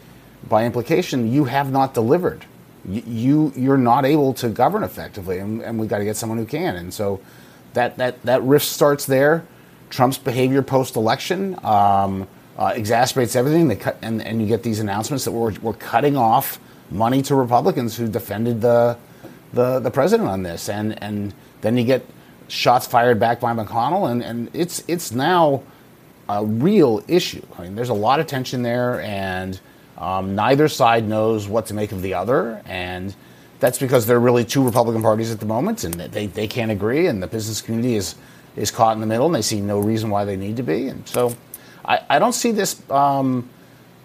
by 0.47 0.65
implication, 0.65 1.31
you 1.31 1.45
have 1.45 1.71
not 1.71 1.93
delivered. 1.93 2.45
You, 2.87 3.51
you 3.55 3.71
are 3.71 3.77
not 3.77 4.05
able 4.05 4.33
to 4.35 4.49
govern 4.49 4.83
effectively, 4.83 5.39
and, 5.39 5.61
and 5.61 5.79
we've 5.79 5.89
got 5.89 5.99
to 5.99 6.05
get 6.05 6.17
someone 6.17 6.37
who 6.37 6.45
can. 6.45 6.75
And 6.75 6.93
so 6.93 7.19
that 7.75 7.97
that 7.97 8.21
that 8.23 8.41
rift 8.41 8.65
starts 8.65 9.05
there. 9.05 9.45
Trump's 9.89 10.17
behavior 10.17 10.61
post-election 10.61 11.55
um, 11.63 12.27
uh, 12.57 12.73
exacerbates 12.73 13.35
everything. 13.35 13.67
They 13.67 13.75
cut, 13.75 13.97
and, 14.01 14.21
and 14.21 14.41
you 14.41 14.47
get 14.47 14.63
these 14.63 14.79
announcements 14.79 15.23
that 15.25 15.31
we're, 15.31 15.53
we're 15.61 15.73
cutting 15.73 16.17
off 16.17 16.59
money 16.89 17.21
to 17.21 17.35
Republicans 17.35 17.95
who 17.95 18.07
defended 18.07 18.61
the 18.61 18.97
the, 19.53 19.79
the 19.79 19.91
president 19.91 20.27
on 20.27 20.43
this, 20.43 20.67
and 20.67 21.01
and 21.01 21.33
then 21.61 21.77
you 21.77 21.83
get 21.85 22.05
shots 22.47 22.87
fired 22.87 23.19
back 23.19 23.39
by 23.39 23.53
McConnell, 23.53 24.11
and, 24.11 24.21
and 24.23 24.49
it's 24.53 24.83
it's 24.87 25.11
now 25.11 25.63
a 26.27 26.43
real 26.43 27.03
issue. 27.07 27.45
I 27.57 27.63
mean, 27.63 27.75
there's 27.75 27.89
a 27.89 27.93
lot 27.93 28.19
of 28.19 28.27
tension 28.27 28.63
there, 28.63 28.99
and 29.01 29.59
um, 29.97 30.35
neither 30.35 30.67
side 30.67 31.07
knows 31.07 31.47
what 31.47 31.67
to 31.67 31.73
make 31.73 31.91
of 31.91 32.01
the 32.01 32.15
other, 32.15 32.61
and 32.65 33.15
that's 33.65 33.79
because 33.79 34.05
there 34.05 34.17
are 34.17 34.19
really 34.19 34.45
two 34.45 34.63
Republican 34.63 35.01
parties 35.01 35.31
at 35.31 35.39
the 35.39 35.45
moment, 35.47 35.83
and 35.83 35.95
they, 35.95 36.27
they 36.27 36.45
can't 36.45 36.69
agree, 36.69 37.07
and 37.07 37.23
the 37.23 37.25
business 37.25 37.61
community 37.61 37.95
is 37.95 38.13
is 38.55 38.69
caught 38.69 38.93
in 38.93 39.01
the 39.01 39.07
middle, 39.07 39.25
and 39.25 39.33
they 39.33 39.41
see 39.41 39.59
no 39.59 39.79
reason 39.79 40.11
why 40.11 40.23
they 40.23 40.35
need 40.37 40.55
to 40.55 40.61
be, 40.61 40.87
and 40.87 41.07
so 41.07 41.35
I, 41.83 41.99
I 42.07 42.19
don't 42.19 42.33
see 42.33 42.51
this 42.51 42.87
um, 42.91 43.49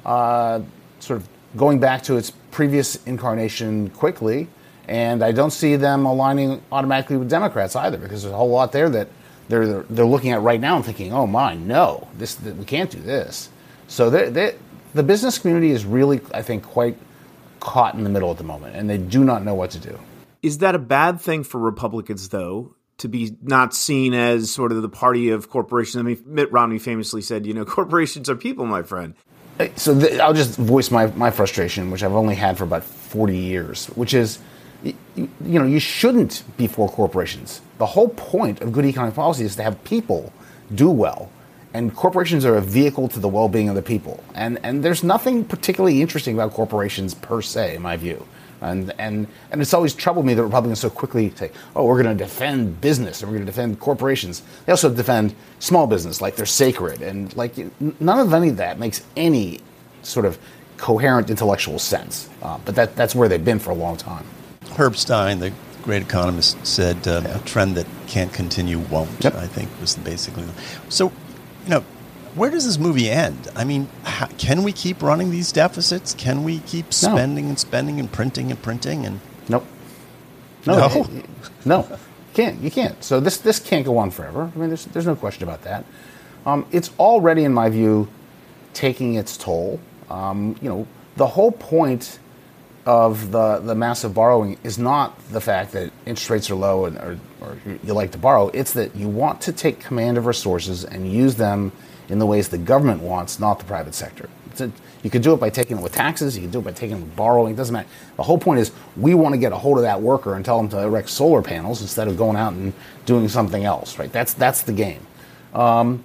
uh, 0.07 0.63
sort 1.01 1.21
of 1.21 1.29
going 1.59 1.79
back 1.79 2.03
to 2.05 2.17
its 2.17 2.33
previous 2.51 3.05
incarnation 3.05 3.91
quickly, 3.91 4.49
and 4.89 5.23
I 5.23 5.31
don't 5.33 5.53
see 5.53 5.77
them 5.77 6.07
aligning 6.07 6.63
automatically 6.73 7.19
with 7.19 7.29
Democrats 7.29 7.77
either, 7.77 7.99
because 7.99 8.23
there's 8.23 8.33
a 8.33 8.37
whole 8.39 8.49
lot 8.49 8.73
there 8.73 8.89
that 8.89 9.09
they're 9.49 9.83
they're 9.91 10.07
looking 10.07 10.33
at 10.33 10.41
right 10.41 10.61
now 10.61 10.77
and 10.77 10.85
thinking, 10.87 11.13
oh 11.13 11.27
my, 11.27 11.55
no, 11.55 12.09
this 12.17 12.41
we 12.41 12.65
can't 12.65 12.91
do 12.91 12.99
this. 12.99 13.51
So 13.89 14.09
they, 14.09 14.55
the 14.95 15.03
business 15.03 15.39
community 15.39 15.71
is 15.71 15.85
really, 15.85 16.23
I 16.33 16.41
think, 16.41 16.65
quite 16.65 16.97
caught 17.61 17.95
in 17.95 18.05
the 18.05 18.11
middle 18.11 18.31
at 18.31 18.39
the 18.39 18.45
moment, 18.45 18.77
and 18.77 18.89
they 18.89 18.99
do 18.99 19.25
not 19.25 19.45
know 19.45 19.55
what 19.55 19.71
to 19.73 19.79
do. 19.79 19.99
Is 20.43 20.59
that 20.59 20.75
a 20.75 20.79
bad 20.79 21.21
thing 21.21 21.45
for 21.45 21.59
Republicans, 21.59 22.31
though, 22.31 22.75
to 22.99 23.09
be 23.09 23.37
not 23.43 23.75
seen 23.75 24.15
as 24.15 24.51
sort 24.51 24.73
of 24.73 24.83
the 24.83 24.89
party 24.89 25.31
of 25.31 25.51
corporations? 25.51 25.97
I 25.97 26.03
mean, 26.03 26.23
Mitt 26.27 26.51
Romney 26.51 26.79
famously 26.79 27.23
said, 27.23 27.47
you 27.47 27.55
know, 27.55 27.65
corporations 27.67 28.29
are 28.29 28.37
people, 28.37 28.67
my 28.67 28.83
friend. 28.83 29.15
So 29.77 29.99
th- 29.99 30.19
I'll 30.21 30.33
just 30.33 30.57
voice 30.59 30.91
my, 30.91 31.07
my 31.09 31.31
frustration, 31.31 31.91
which 31.91 32.03
I've 32.03 32.15
only 32.15 32.35
had 32.35 32.57
for 32.57 32.65
about 32.65 32.83
40 32.83 33.37
years, 33.37 33.87
which 33.89 34.15
is 34.15 34.39
you, 34.83 34.95
you 35.17 35.59
know, 35.59 35.67
you 35.67 35.79
shouldn't 35.79 36.45
be 36.57 36.67
for 36.67 36.89
corporations. 36.89 37.61
The 37.79 37.87
whole 37.87 38.09
point 38.09 38.61
of 38.61 38.73
good 38.73 38.85
economic 38.85 39.15
policy 39.15 39.45
is 39.45 39.57
to 39.57 39.63
have 39.63 39.83
people 39.85 40.33
do 40.75 40.91
well. 40.91 41.31
And 41.73 41.95
corporations 41.95 42.45
are 42.45 42.57
a 42.57 42.61
vehicle 42.61 43.09
to 43.09 43.21
the 43.21 43.29
well 43.29 43.49
being 43.49 43.69
of 43.69 43.75
the 43.75 43.83
people. 43.83 44.23
And, 44.35 44.59
and 44.63 44.83
there's 44.83 45.05
nothing 45.05 45.45
particularly 45.45 46.03
interesting 46.03 46.35
about 46.35 46.53
corporations 46.53 47.15
per 47.15 47.43
se, 47.43 47.77
in 47.77 47.83
my 47.83 47.97
view. 47.97 48.27
And, 48.61 48.93
and, 48.99 49.27
and 49.51 49.63
it's 49.63 49.73
always 49.73 49.95
troubled 49.95 50.27
me 50.27 50.35
that 50.35 50.43
Republicans 50.43 50.81
so 50.81 50.91
quickly 50.91 51.31
say, 51.31 51.51
oh, 51.75 51.87
we're 51.87 52.03
going 52.03 52.17
to 52.17 52.25
defend 52.25 52.81
business 52.81 53.23
and 53.23 53.31
we're 53.31 53.39
going 53.39 53.47
to 53.47 53.53
defend 53.53 53.81
corporations. 53.81 54.43
They 54.67 54.73
also 54.73 54.93
defend 54.93 55.35
small 55.61 55.87
business 55.87 56.21
like 56.21 56.37
they're 56.37 56.47
sacred. 56.47 57.01
And 57.01 57.35
like 57.37 57.55
none 58.01 58.19
of 58.19 58.35
any 58.35 58.51
of 58.51 58.59
that 58.59 58.79
makes 58.79 59.03
any 59.17 59.61
sort 60.03 60.27
of 60.27 60.39
coherent 60.77 61.31
intellectual 61.31 61.79
sense. 61.79 62.29
Uh, 62.43 62.59
but 62.65 62.75
that, 62.75 62.97
that's 62.97 63.15
where 63.15 63.29
they've 63.29 63.45
been 63.45 63.59
for 63.59 63.71
a 63.71 63.75
long 63.75 63.97
time. 63.97 64.25
Herb 64.77 64.97
Stein, 64.97 65.39
the 65.39 65.53
great 65.83 66.03
economist, 66.03 66.65
said 66.67 67.07
uh, 67.09 67.23
a 67.27 67.39
trend 67.41 67.77
that 67.77 67.87
can't 68.07 68.33
continue 68.33 68.79
won't. 68.79 69.11
Yep. 69.23 69.35
I 69.37 69.47
think 69.47 69.69
was 69.81 69.97
basically. 69.97 70.45
So, 70.89 71.13
you 71.65 71.71
know, 71.71 71.81
where 72.35 72.51
does 72.51 72.65
this 72.65 72.79
movie 72.79 73.11
end? 73.11 73.49
I 73.57 73.65
mean, 73.65 73.89
how, 74.05 74.27
can 74.39 74.63
we 74.63 74.73
keep 74.73 75.03
running 75.03 75.31
these 75.31 75.53
deficits? 75.53 76.15
Can 76.15 76.45
we 76.45 76.61
keep 76.61 76.93
spending 76.93 77.47
no. 77.47 77.51
and 77.51 77.59
spending 77.59 77.99
and 77.99 78.11
printing 78.11 78.51
and 78.51 78.63
printing 78.63 79.05
and? 79.05 79.21
Nope. 79.49 79.67
No. 80.67 80.77
No. 80.77 81.07
no. 81.65 81.79
You 81.89 82.35
can't. 82.35 82.61
You 82.61 82.71
can't. 82.71 83.03
So 83.03 83.19
this 83.19 83.39
this 83.39 83.59
can't 83.59 83.85
go 83.85 83.99
on 83.99 84.11
forever. 84.11 84.51
I 84.55 84.59
mean, 84.59 84.69
there's 84.69 84.85
there's 84.87 85.07
no 85.07 85.17
question 85.17 85.43
about 85.43 85.63
that. 85.63 85.85
Um, 86.47 86.67
it's 86.71 86.91
already, 86.99 87.45
in 87.45 87.53
my 87.53 87.69
view, 87.69 88.09
taking 88.73 89.15
its 89.15 89.37
toll. 89.37 89.81
Um, 90.09 90.57
you 90.63 90.69
know, 90.69 90.87
the 91.17 91.27
whole 91.27 91.53
point 91.53 92.19
of 92.91 93.31
the, 93.31 93.61
the 93.61 93.75
massive 93.77 94.13
borrowing 94.13 94.59
is 94.65 94.77
not 94.77 95.17
the 95.29 95.41
fact 95.41 95.71
that 95.71 95.93
interest 96.07 96.29
rates 96.29 96.51
are 96.51 96.57
low 96.57 96.87
and, 96.87 96.99
or, 96.99 97.21
or 97.41 97.57
you 97.85 97.95
like 97.95 98.11
to 98.11 98.19
borrow. 98.19 98.49
It's 98.49 98.73
that 98.73 98.97
you 98.97 99.09
want 99.09 99.41
to 99.43 99.53
take 99.53 99.79
command 99.79 100.19
of 100.19 100.27
resources 100.27 100.85
and 100.85 101.09
use 101.09 101.37
them 101.37 101.71
in 102.09 102.19
the 102.19 102.27
ways 102.27 102.49
the 102.49 102.59
government 102.59 103.01
wants, 103.01 103.39
not 103.39 103.61
the 103.61 103.65
private 103.65 103.95
sector. 103.95 104.29
A, 104.59 104.73
you 105.05 105.09
can 105.09 105.23
do 105.23 105.33
it 105.33 105.39
by 105.39 105.51
taking 105.51 105.79
it 105.79 105.83
with 105.85 105.93
taxes. 105.93 106.35
You 106.35 106.43
can 106.43 106.51
do 106.51 106.59
it 106.59 106.65
by 106.65 106.73
taking 106.73 106.97
it 106.97 107.01
with 107.01 107.15
borrowing. 107.15 107.55
It 107.55 107.57
doesn't 107.57 107.73
matter. 107.73 107.89
The 108.17 108.25
whole 108.25 108.39
point 108.39 108.59
is 108.59 108.73
we 108.97 109.15
want 109.15 109.35
to 109.35 109.39
get 109.39 109.53
a 109.53 109.57
hold 109.57 109.79
of 109.79 109.85
that 109.85 110.03
worker 110.03 110.35
and 110.35 110.45
tell 110.45 110.57
them 110.57 110.69
to 110.71 110.81
erect 110.81 111.11
solar 111.11 111.43
panels 111.43 111.83
instead 111.83 112.09
of 112.09 112.17
going 112.17 112.37
out 112.37 112.55
and 112.55 112.73
doing 113.07 113.29
something 113.29 113.65
else. 113.65 114.01
Right? 114.01 114.11
That's 114.11 114.35
that's 114.35 114.63
the 114.63 114.73
game. 114.73 115.07
Um, 115.55 116.03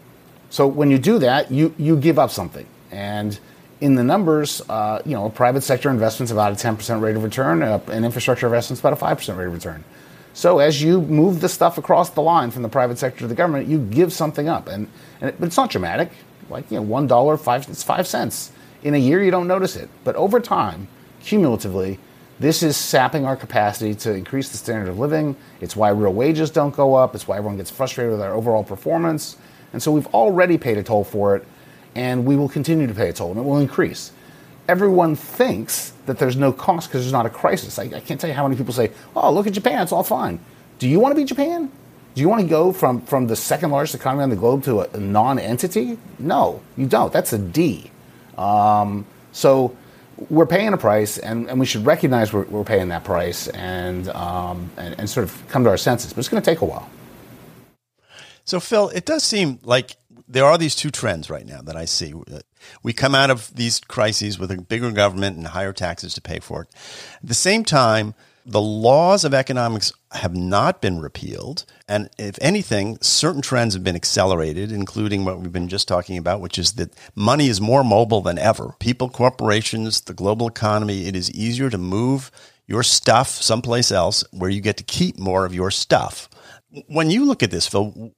so 0.52 0.67
when 0.67 0.91
you 0.91 1.00
do 1.00 1.17
that, 1.17 1.50
you 1.52 1.74
you 1.80 1.98
give 1.98 2.19
up 2.19 2.30
something 2.30 2.67
and 2.91 3.39
in 3.81 3.95
the 3.95 4.03
numbers, 4.03 4.61
uh, 4.69 5.01
you 5.05 5.13
know, 5.13 5.29
private 5.29 5.61
sector 5.61 5.89
investments 5.89 6.31
about 6.31 6.53
a 6.53 6.55
10% 6.55 7.01
rate 7.01 7.15
of 7.15 7.23
return, 7.23 7.61
uh, 7.61 7.79
and 7.91 8.05
infrastructure 8.05 8.47
investments 8.47 8.79
about 8.79 8.93
a 8.93 8.95
5% 8.95 9.38
rate 9.38 9.47
of 9.47 9.53
return. 9.53 9.83
So 10.33 10.59
as 10.59 10.81
you 10.81 11.01
move 11.01 11.41
the 11.41 11.49
stuff 11.49 11.77
across 11.77 12.09
the 12.09 12.21
line 12.21 12.51
from 12.51 12.61
the 12.61 12.69
private 12.69 12.97
sector 12.97 13.19
to 13.19 13.27
the 13.27 13.35
government, 13.35 13.67
you 13.67 13.79
give 13.79 14.11
something 14.11 14.49
up, 14.49 14.67
and, 14.67 14.89
and 15.21 15.29
it, 15.29 15.35
it's 15.41 15.57
not 15.57 15.69
dramatic. 15.69 16.11
Like 16.49 16.69
you 16.69 16.77
know, 16.77 16.83
one 16.83 17.07
dollar, 17.07 17.38
five 17.38 17.67
it's 17.69 17.83
five 17.83 18.05
cents. 18.05 18.51
In 18.83 18.93
a 18.93 18.97
year, 18.97 19.23
you 19.23 19.31
don't 19.31 19.47
notice 19.47 19.75
it, 19.75 19.89
but 20.03 20.15
over 20.15 20.39
time, 20.39 20.88
cumulatively, 21.21 21.99
this 22.39 22.63
is 22.63 22.75
sapping 22.75 23.25
our 23.25 23.38
capacity 23.38 23.95
to 23.95 24.13
increase 24.13 24.49
the 24.49 24.57
standard 24.57 24.89
of 24.89 24.99
living. 24.99 25.38
It's 25.61 25.75
why 25.75 25.89
real 25.89 26.13
wages 26.13 26.51
don't 26.51 26.75
go 26.75 26.95
up. 26.95 27.15
It's 27.15 27.27
why 27.27 27.38
everyone 27.38 27.57
gets 27.57 27.71
frustrated 27.71 28.11
with 28.11 28.21
our 28.21 28.33
overall 28.33 28.63
performance. 28.63 29.38
And 29.71 29.81
so 29.81 29.91
we've 29.91 30.07
already 30.07 30.57
paid 30.57 30.77
a 30.77 30.83
toll 30.83 31.05
for 31.05 31.38
it, 31.38 31.45
and 31.95 32.25
we 32.25 32.36
will 32.36 32.49
continue 32.49 32.88
to 32.88 32.93
pay 32.93 33.10
a 33.10 33.13
toll, 33.13 33.31
and 33.31 33.39
it 33.39 33.43
will 33.43 33.58
increase. 33.58 34.12
Everyone 34.67 35.15
thinks 35.15 35.93
that 36.05 36.17
there's 36.19 36.36
no 36.36 36.51
cost 36.51 36.89
because 36.89 37.03
there's 37.03 37.13
not 37.13 37.25
a 37.25 37.29
crisis. 37.29 37.79
I, 37.79 37.84
I 37.84 37.99
can't 37.99 38.19
tell 38.19 38.29
you 38.29 38.36
how 38.36 38.43
many 38.43 38.55
people 38.58 38.73
say, 38.73 38.91
oh, 39.15 39.31
look 39.31 39.47
at 39.47 39.53
Japan, 39.53 39.84
it's 39.84 39.91
all 39.91 40.03
fine. 40.03 40.39
Do 40.79 40.89
you 40.89 40.99
want 40.99 41.15
to 41.15 41.15
be 41.15 41.25
Japan? 41.25 41.71
Do 42.15 42.21
you 42.21 42.29
want 42.29 42.41
to 42.41 42.47
go 42.47 42.71
from, 42.71 43.01
from 43.01 43.27
the 43.27 43.36
second 43.36 43.71
largest 43.71 43.95
economy 43.95 44.23
on 44.23 44.29
the 44.29 44.36
globe 44.36 44.63
to 44.63 44.81
a, 44.81 44.89
a 44.93 44.99
non 44.99 45.38
entity? 45.38 45.97
No, 46.17 46.62
you 46.77 46.88
don't. 46.88 47.12
That's 47.12 47.34
a 47.34 47.38
D. 47.38 47.91
Um, 48.38 49.05
so 49.31 49.75
we're 50.29 50.45
paying 50.45 50.73
a 50.73 50.77
price, 50.77 51.17
and, 51.17 51.49
and 51.49 51.60
we 51.60 51.65
should 51.65 51.86
recognize 51.86 52.31
we're, 52.31 52.45
we're 52.45 52.63
paying 52.63 52.88
that 52.89 53.03
price 53.03 53.47
and, 53.49 54.08
um, 54.10 54.71
and, 54.77 54.95
and 54.97 55.10
sort 55.10 55.25
of 55.25 55.47
come 55.49 55.65
to 55.65 55.69
our 55.69 55.77
senses. 55.77 56.13
But 56.13 56.19
it's 56.19 56.29
going 56.29 56.41
to 56.41 56.49
take 56.49 56.62
a 56.62 56.65
while. 56.65 56.89
So, 58.45 58.60
Phil, 58.60 58.89
it 58.89 59.05
does 59.05 59.23
seem 59.23 59.60
like 59.63 59.97
there 60.27 60.45
are 60.45 60.57
these 60.57 60.75
two 60.75 60.91
trends 60.91 61.29
right 61.29 61.45
now 61.45 61.61
that 61.61 61.75
I 61.75 61.85
see. 61.85 62.13
We 62.83 62.93
come 62.93 63.15
out 63.15 63.29
of 63.29 63.53
these 63.55 63.79
crises 63.79 64.39
with 64.39 64.51
a 64.51 64.57
bigger 64.57 64.91
government 64.91 65.38
and 65.38 65.47
higher 65.47 65.73
taxes 65.73 66.13
to 66.15 66.21
pay 66.21 66.39
for 66.39 66.63
it. 66.63 66.69
At 67.21 67.29
the 67.29 67.33
same 67.33 67.63
time, 67.63 68.15
the 68.45 68.61
laws 68.61 69.25
of 69.25 69.33
economics 69.33 69.91
have 70.11 70.35
not 70.35 70.79
been 70.81 70.99
repealed. 70.99 71.65
And 71.88 72.09
if 72.17 72.38
anything, 72.41 72.99
certain 73.01 73.41
trends 73.41 73.73
have 73.73 73.83
been 73.83 73.95
accelerated, 73.95 74.71
including 74.71 75.25
what 75.25 75.39
we've 75.39 75.51
been 75.51 75.67
just 75.67 75.88
talking 75.88 76.17
about, 76.17 76.41
which 76.41 76.59
is 76.59 76.73
that 76.73 76.93
money 77.15 77.47
is 77.47 77.59
more 77.59 77.83
mobile 77.83 78.21
than 78.21 78.38
ever. 78.38 78.75
People, 78.79 79.09
corporations, 79.09 80.01
the 80.01 80.13
global 80.13 80.47
economy, 80.47 81.07
it 81.07 81.15
is 81.15 81.31
easier 81.31 81.71
to 81.71 81.77
move 81.77 82.29
your 82.67 82.83
stuff 82.83 83.29
someplace 83.29 83.91
else 83.91 84.23
where 84.31 84.49
you 84.49 84.61
get 84.61 84.77
to 84.77 84.83
keep 84.83 85.17
more 85.17 85.45
of 85.45 85.53
your 85.53 85.71
stuff. 85.71 86.29
When 86.88 87.09
you 87.09 87.25
look 87.25 87.41
at 87.41 87.51
this, 87.51 87.67
Phil, 87.67 88.11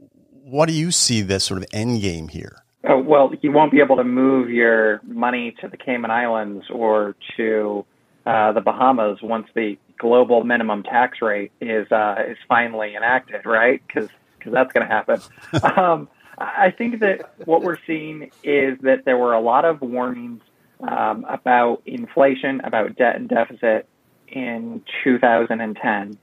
what 0.48 0.68
do 0.68 0.74
you 0.74 0.92
see 0.92 1.22
the 1.22 1.40
sort 1.40 1.62
of 1.62 1.68
end 1.74 2.02
game 2.02 2.30
here? 2.30 2.64
Oh, 2.88 3.00
well, 3.00 3.34
you 3.42 3.52
won't 3.52 3.72
be 3.72 3.82
able 3.82 3.98
to 3.98 4.04
move 4.04 4.50
your 4.50 5.02
money 5.04 5.54
to 5.60 5.68
the 5.68 5.76
Cayman 5.76 6.10
Islands 6.10 6.66
or 6.70 7.16
to 7.36 7.86
uh, 8.26 8.54
the 8.54 8.62
Bahamas 8.62 9.20
once 9.22 9.48
the 9.56 9.78
global 9.98 10.44
minimum 10.44 10.84
tax 10.84 11.22
rate 11.22 11.52
is 11.60 11.92
uh, 11.92 12.16
is 12.30 12.38
finally 12.48 12.96
enacted, 12.96 13.46
right? 13.46 13.82
Because 13.86 14.10
because 14.38 14.54
that's 14.54 14.72
going 14.72 14.88
to 14.88 14.94
happen. 14.94 15.22
um, 15.78 16.08
I 16.38 16.72
think 16.72 17.00
that 17.02 17.32
what 17.46 17.62
we're 17.64 17.80
seeing 17.86 18.32
is 18.44 18.78
that 18.82 19.04
there 19.06 19.18
were 19.18 19.34
a 19.34 19.42
lot 19.42 19.66
of 19.66 19.82
warnings 19.82 20.42
um, 20.80 21.26
about 21.28 21.82
inflation, 21.86 22.62
about 22.62 22.96
debt 22.96 23.16
and 23.16 23.28
deficit 23.28 23.88
in 24.28 24.84
2010, 25.04 26.18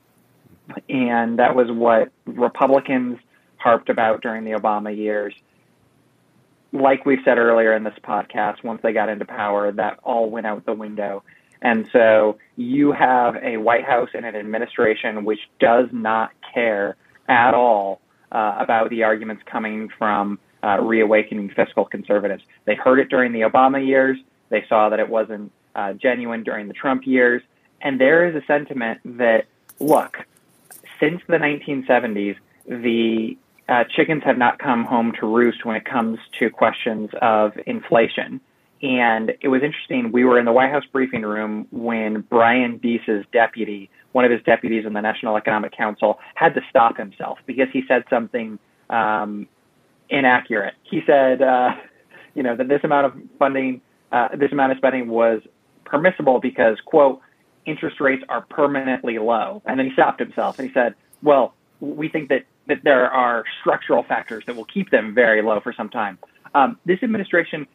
and 0.89 1.39
that 1.39 1.55
was 1.57 1.71
what 1.71 2.11
Republicans 2.27 3.19
harped 3.65 3.89
about 3.89 4.21
during 4.21 4.45
the 4.45 4.51
Obama 4.51 4.95
years. 4.95 5.35
Like 6.73 7.07
we've 7.07 7.21
said 7.25 7.39
earlier 7.39 7.75
in 7.75 7.83
this 7.83 7.95
podcast, 8.05 8.63
once 8.63 8.81
they 8.83 8.93
got 8.93 9.09
into 9.09 9.25
power, 9.25 9.73
that 9.73 9.99
all 10.05 10.29
went 10.29 10.47
out 10.47 10.67
the 10.67 10.75
window. 10.75 11.23
And 11.63 11.89
so 11.91 12.37
you 12.57 12.93
have 12.93 13.37
a 13.37 13.57
White 13.57 13.85
House 13.85 14.11
and 14.13 14.27
an 14.27 14.37
administration 14.37 15.25
which 15.25 15.39
does 15.61 15.89
not 15.93 16.31
care 16.53 16.97
at 17.27 17.55
all 17.55 18.03
uh, 18.31 18.57
about 18.59 18.91
the 18.91 19.05
arguments 19.05 19.43
coming 19.51 19.89
from 19.97 20.39
uh, 20.63 20.79
reawakening 20.83 21.51
fiscal 21.57 21.87
conservatives. 21.87 22.43
They 22.67 22.75
heard 22.75 22.99
it 22.99 23.09
during 23.09 23.33
the 23.33 23.41
Obama 23.41 23.85
years. 23.85 24.19
They 24.51 24.65
saw 24.69 24.91
that 24.91 25.01
it 25.01 25.09
wasn't 25.09 25.53
uh, 25.75 25.95
genuine 25.95 26.43
during 26.43 26.69
the 26.69 26.75
Trump 26.75 27.07
years. 27.07 27.41
And 27.81 27.99
there 27.99 28.29
is 28.29 28.35
a 28.35 28.45
sentiment 28.47 29.01
that, 29.05 29.47
look, 29.81 30.19
since 31.01 31.23
the 31.29 31.39
1970s, 31.39 32.37
the 32.67 33.39
uh, 33.69 33.85
chickens 33.95 34.23
have 34.25 34.39
not 34.39 34.59
come 34.59 34.85
home 34.85 35.13
to 35.21 35.27
roost 35.27 35.65
when 35.65 35.77
it 35.77 35.85
comes 35.85 36.19
to 36.39 36.51
questions 36.51 37.11
of 37.21 37.53
inflation. 37.67 38.41
And 38.83 39.33
it 39.41 39.49
was 39.49 39.63
interesting. 39.63 40.13
We 40.13 40.25
were 40.25 40.39
in 40.39 40.45
the 40.45 40.53
White 40.53 40.71
House 40.71 40.85
briefing 40.93 41.23
room 41.23 41.67
when 41.71 42.21
Brian 42.21 42.77
Deese's 42.77 43.25
deputy, 43.33 43.89
one 44.13 44.27
of 44.27 44.31
his 44.31 44.43
deputies 44.43 44.85
in 44.85 44.93
the 44.93 45.01
National 45.01 45.37
Economic 45.37 45.73
Council, 45.73 46.19
had 46.35 46.55
to 46.55 46.61
stop 46.69 46.99
himself 46.99 47.39
because 47.47 47.69
he 47.73 47.83
said 47.89 48.05
something 48.11 48.59
um, 48.91 49.49
inaccurate. 50.11 50.75
He 50.83 51.01
said, 51.07 51.41
uh, 51.41 51.71
you 52.35 52.43
know, 52.43 52.57
that 52.57 52.69
this 52.69 52.81
amount 52.85 53.07
of 53.07 53.15
funding, 53.39 53.81
uh, 54.13 54.29
this 54.37 54.53
amount 54.53 54.73
of 54.73 54.79
spending 54.79 55.09
was 55.09 55.41
permissible 55.85 56.41
because, 56.41 56.77
quote, 56.85 57.21
interest 57.65 58.01
rates 58.01 58.23
are 58.29 58.43
permanently 58.43 59.19
low. 59.19 59.63
And 59.65 59.79
then 59.79 59.87
he 59.87 59.93
stopped 59.93 60.21
himself 60.21 60.59
and 60.59 60.69
he 60.69 60.75
said, 60.75 60.95
well, 61.23 61.55
we 61.81 62.09
think 62.09 62.29
that, 62.29 62.45
that 62.67 62.79
there 62.83 63.11
are 63.11 63.45
structural 63.61 64.03
factors 64.03 64.45
that 64.47 64.57
will 64.57 64.65
keep 64.65 64.91
them 64.91 65.15
very 65.15 65.43
low 65.43 65.61
for 65.61 65.73
some 65.73 65.89
time. 65.89 66.19
Um, 66.55 66.79
this 66.87 67.03
administration 67.03 67.67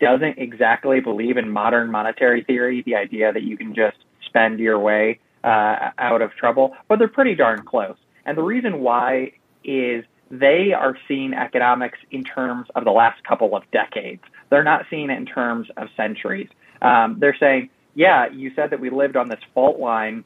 doesn't 0.00 0.38
exactly 0.38 1.00
believe 1.00 1.36
in 1.36 1.50
modern 1.50 1.90
monetary 1.90 2.42
theory, 2.44 2.82
the 2.82 2.94
idea 2.94 3.32
that 3.32 3.42
you 3.42 3.56
can 3.56 3.74
just 3.74 3.98
spend 4.26 4.58
your 4.58 4.78
way 4.78 5.18
uh, 5.44 5.90
out 5.98 6.22
of 6.22 6.32
trouble, 6.34 6.76
but 6.88 6.98
they're 6.98 7.08
pretty 7.08 7.34
darn 7.34 7.64
close. 7.64 7.96
And 8.24 8.38
the 8.38 8.42
reason 8.42 8.80
why 8.80 9.32
is 9.64 10.04
they 10.30 10.72
are 10.72 10.96
seeing 11.06 11.34
economics 11.34 11.98
in 12.10 12.24
terms 12.24 12.68
of 12.74 12.84
the 12.84 12.90
last 12.90 13.22
couple 13.24 13.54
of 13.54 13.64
decades. 13.70 14.22
They're 14.50 14.64
not 14.64 14.86
seeing 14.88 15.10
it 15.10 15.18
in 15.18 15.26
terms 15.26 15.68
of 15.76 15.88
centuries. 15.96 16.48
Um, 16.80 17.16
they're 17.18 17.36
saying, 17.38 17.68
yeah, 17.94 18.30
you 18.30 18.52
said 18.56 18.70
that 18.70 18.80
we 18.80 18.88
lived 18.88 19.16
on 19.16 19.28
this 19.28 19.40
fault 19.52 19.78
line 19.78 20.24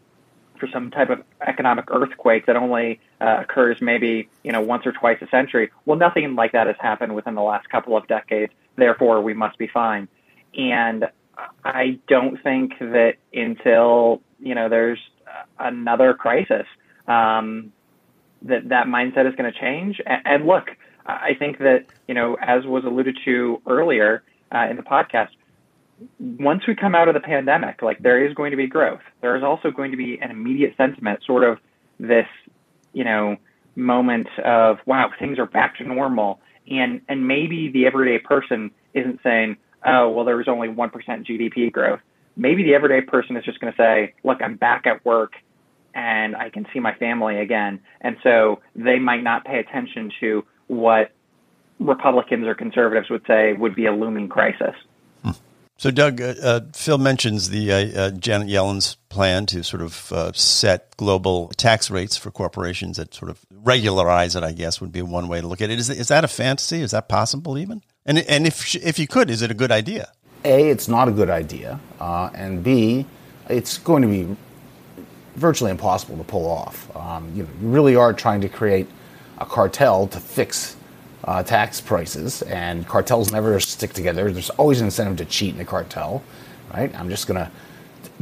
for 0.56 0.68
some 0.68 0.90
type 0.90 1.10
of 1.10 1.22
economic 1.46 1.86
earthquake 1.90 2.46
that 2.46 2.56
only 2.56 3.00
uh, 3.20 3.38
occurs 3.40 3.80
maybe 3.80 4.28
you 4.42 4.52
know 4.52 4.60
once 4.60 4.86
or 4.86 4.92
twice 4.92 5.18
a 5.22 5.28
century. 5.28 5.70
Well, 5.84 5.98
nothing 5.98 6.34
like 6.34 6.52
that 6.52 6.66
has 6.66 6.76
happened 6.78 7.14
within 7.14 7.34
the 7.34 7.42
last 7.42 7.68
couple 7.68 7.96
of 7.96 8.06
decades. 8.06 8.52
Therefore, 8.76 9.20
we 9.22 9.34
must 9.34 9.58
be 9.58 9.66
fine. 9.66 10.08
And 10.56 11.06
I 11.64 11.98
don't 12.08 12.42
think 12.42 12.78
that 12.78 13.14
until 13.32 14.22
you 14.38 14.54
know 14.54 14.68
there's 14.68 14.98
another 15.58 16.14
crisis 16.14 16.66
um, 17.06 17.72
that 18.42 18.68
that 18.68 18.86
mindset 18.86 19.28
is 19.28 19.34
going 19.34 19.52
to 19.52 19.58
change. 19.58 20.00
And, 20.06 20.46
look, 20.46 20.70
I 21.04 21.34
think 21.38 21.58
that 21.58 21.86
you 22.08 22.14
know 22.14 22.36
as 22.40 22.64
was 22.64 22.84
alluded 22.84 23.18
to 23.24 23.60
earlier 23.66 24.22
uh, 24.54 24.66
in 24.70 24.76
the 24.76 24.82
podcast 24.82 25.28
once 26.18 26.62
we 26.66 26.74
come 26.74 26.94
out 26.94 27.08
of 27.08 27.14
the 27.14 27.20
pandemic, 27.20 27.82
like 27.82 27.98
there 28.00 28.24
is 28.24 28.34
going 28.34 28.50
to 28.50 28.56
be 28.56 28.66
growth. 28.66 29.00
There 29.20 29.36
is 29.36 29.42
also 29.42 29.70
going 29.70 29.90
to 29.92 29.96
be 29.96 30.18
an 30.20 30.30
immediate 30.30 30.74
sentiment, 30.76 31.20
sort 31.24 31.44
of 31.44 31.58
this, 31.98 32.26
you 32.92 33.04
know, 33.04 33.36
moment 33.74 34.28
of 34.44 34.78
wow, 34.86 35.10
things 35.18 35.38
are 35.38 35.46
back 35.46 35.76
to 35.78 35.84
normal, 35.84 36.40
and 36.70 37.00
and 37.08 37.26
maybe 37.26 37.70
the 37.70 37.86
everyday 37.86 38.18
person 38.18 38.70
isn't 38.94 39.20
saying, 39.22 39.56
oh, 39.84 40.08
well, 40.10 40.24
there 40.24 40.36
was 40.36 40.48
only 40.48 40.68
one 40.68 40.90
percent 40.90 41.26
GDP 41.26 41.72
growth. 41.72 42.00
Maybe 42.36 42.62
the 42.62 42.74
everyday 42.74 43.00
person 43.00 43.36
is 43.36 43.44
just 43.44 43.60
going 43.60 43.72
to 43.72 43.76
say, 43.76 44.14
look, 44.22 44.42
I'm 44.42 44.56
back 44.56 44.86
at 44.86 45.04
work, 45.04 45.32
and 45.94 46.36
I 46.36 46.50
can 46.50 46.66
see 46.72 46.80
my 46.80 46.94
family 46.94 47.38
again, 47.38 47.80
and 48.00 48.16
so 48.22 48.60
they 48.74 48.98
might 48.98 49.22
not 49.22 49.44
pay 49.44 49.58
attention 49.58 50.10
to 50.20 50.44
what 50.66 51.12
Republicans 51.78 52.46
or 52.46 52.54
conservatives 52.54 53.08
would 53.10 53.22
say 53.26 53.52
would 53.52 53.74
be 53.74 53.86
a 53.86 53.92
looming 53.92 54.28
crisis. 54.28 54.74
So, 55.78 55.90
Doug, 55.90 56.22
uh, 56.22 56.34
uh, 56.42 56.60
Phil 56.72 56.96
mentions 56.96 57.50
the 57.50 57.70
uh, 57.70 57.76
uh, 57.76 58.10
Janet 58.12 58.48
Yellen's 58.48 58.96
plan 59.10 59.44
to 59.46 59.62
sort 59.62 59.82
of 59.82 60.10
uh, 60.10 60.32
set 60.32 60.96
global 60.96 61.48
tax 61.48 61.90
rates 61.90 62.16
for 62.16 62.30
corporations 62.30 62.96
that 62.96 63.12
sort 63.12 63.30
of 63.30 63.44
regularize 63.50 64.34
it. 64.36 64.42
I 64.42 64.52
guess 64.52 64.80
would 64.80 64.92
be 64.92 65.02
one 65.02 65.28
way 65.28 65.42
to 65.42 65.46
look 65.46 65.60
at 65.60 65.68
it. 65.68 65.78
Is 65.78 65.90
is 65.90 66.08
that 66.08 66.24
a 66.24 66.28
fantasy? 66.28 66.80
Is 66.80 66.92
that 66.92 67.08
possible 67.08 67.58
even? 67.58 67.82
And 68.06 68.18
and 68.20 68.46
if 68.46 68.74
if 68.74 68.98
you 68.98 69.06
could, 69.06 69.28
is 69.28 69.42
it 69.42 69.50
a 69.50 69.54
good 69.54 69.70
idea? 69.70 70.10
A, 70.44 70.70
it's 70.70 70.88
not 70.88 71.08
a 71.08 71.10
good 71.10 71.28
idea, 71.28 71.80
uh, 72.00 72.30
and 72.32 72.62
B, 72.62 73.04
it's 73.48 73.78
going 73.78 74.02
to 74.02 74.08
be 74.08 74.36
virtually 75.34 75.70
impossible 75.70 76.16
to 76.16 76.24
pull 76.24 76.46
off. 76.46 76.94
Um, 76.96 77.30
you 77.34 77.42
know, 77.42 77.48
you 77.60 77.68
really 77.68 77.96
are 77.96 78.12
trying 78.12 78.40
to 78.42 78.48
create 78.48 78.86
a 79.38 79.44
cartel 79.44 80.06
to 80.06 80.20
fix 80.20 80.76
uh, 81.26 81.42
tax 81.42 81.80
prices, 81.80 82.42
and 82.42 82.86
cartels 82.86 83.32
never 83.32 83.58
stick 83.60 83.92
together. 83.92 84.30
There's 84.30 84.50
always 84.50 84.80
an 84.80 84.86
incentive 84.86 85.16
to 85.18 85.24
cheat 85.24 85.54
in 85.54 85.60
a 85.60 85.64
cartel, 85.64 86.22
right? 86.72 86.94
I'm 86.98 87.08
just 87.08 87.26
going 87.26 87.44
to 87.44 87.50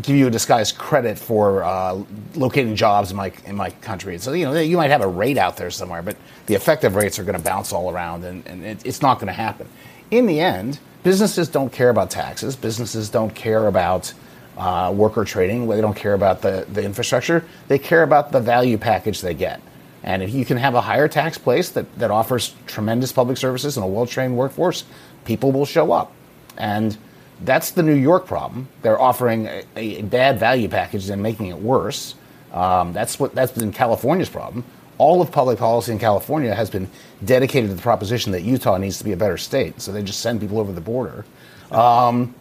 give 0.02 0.16
you 0.16 0.26
a 0.26 0.30
disguised 0.30 0.76
credit 0.78 1.18
for 1.18 1.62
uh, 1.62 2.02
locating 2.34 2.74
jobs 2.74 3.10
in 3.10 3.16
my 3.16 3.32
in 3.44 3.56
my 3.56 3.70
country. 3.70 4.18
So 4.18 4.32
you 4.32 4.46
know 4.46 4.58
you 4.58 4.76
might 4.76 4.90
have 4.90 5.02
a 5.02 5.08
rate 5.08 5.38
out 5.38 5.56
there 5.56 5.70
somewhere, 5.70 6.02
but 6.02 6.16
the 6.46 6.54
effective 6.54 6.94
rates 6.94 7.18
are 7.18 7.24
going 7.24 7.38
to 7.38 7.42
bounce 7.42 7.72
all 7.72 7.90
around, 7.90 8.24
and, 8.24 8.46
and 8.46 8.64
it, 8.64 8.84
it's 8.84 9.02
not 9.02 9.18
going 9.18 9.28
to 9.28 9.34
happen. 9.34 9.68
In 10.10 10.26
the 10.26 10.40
end, 10.40 10.78
businesses 11.02 11.48
don't 11.48 11.72
care 11.72 11.90
about 11.90 12.10
taxes. 12.10 12.56
Businesses 12.56 13.08
don't 13.10 13.34
care 13.34 13.66
about 13.66 14.12
uh, 14.56 14.92
worker 14.94 15.24
trading, 15.24 15.66
they 15.68 15.80
don't 15.80 15.96
care 15.96 16.14
about 16.14 16.40
the, 16.40 16.66
the 16.72 16.82
infrastructure. 16.82 17.44
They 17.68 17.78
care 17.78 18.02
about 18.02 18.32
the 18.32 18.40
value 18.40 18.78
package 18.78 19.20
they 19.20 19.34
get. 19.34 19.60
And 20.04 20.22
if 20.22 20.34
you 20.34 20.44
can 20.44 20.58
have 20.58 20.74
a 20.74 20.82
higher 20.82 21.08
tax 21.08 21.38
place 21.38 21.70
that, 21.70 21.92
that 21.98 22.10
offers 22.10 22.54
tremendous 22.66 23.10
public 23.10 23.38
services 23.38 23.76
and 23.76 23.84
a 23.84 23.86
well 23.86 24.06
trained 24.06 24.36
workforce, 24.36 24.84
people 25.24 25.50
will 25.50 25.64
show 25.64 25.92
up. 25.92 26.12
And 26.58 26.96
that's 27.40 27.70
the 27.70 27.82
New 27.82 27.94
York 27.94 28.26
problem. 28.26 28.68
They're 28.82 29.00
offering 29.00 29.46
a, 29.46 29.64
a 29.76 30.02
bad 30.02 30.38
value 30.38 30.68
package 30.68 31.08
and 31.08 31.22
making 31.22 31.46
it 31.46 31.58
worse. 31.58 32.14
Um, 32.52 32.92
that's 32.92 33.18
what 33.18 33.34
that's 33.34 33.52
been 33.52 33.72
California's 33.72 34.28
problem. 34.28 34.64
All 34.98 35.20
of 35.22 35.32
public 35.32 35.58
policy 35.58 35.90
in 35.90 35.98
California 35.98 36.54
has 36.54 36.70
been 36.70 36.88
dedicated 37.24 37.70
to 37.70 37.74
the 37.74 37.82
proposition 37.82 38.30
that 38.32 38.42
Utah 38.42 38.76
needs 38.76 38.98
to 38.98 39.04
be 39.04 39.12
a 39.12 39.16
better 39.16 39.38
state. 39.38 39.80
So 39.80 39.90
they 39.90 40.02
just 40.02 40.20
send 40.20 40.40
people 40.40 40.60
over 40.60 40.70
the 40.70 40.80
border. 40.80 41.24
Um, 41.72 42.34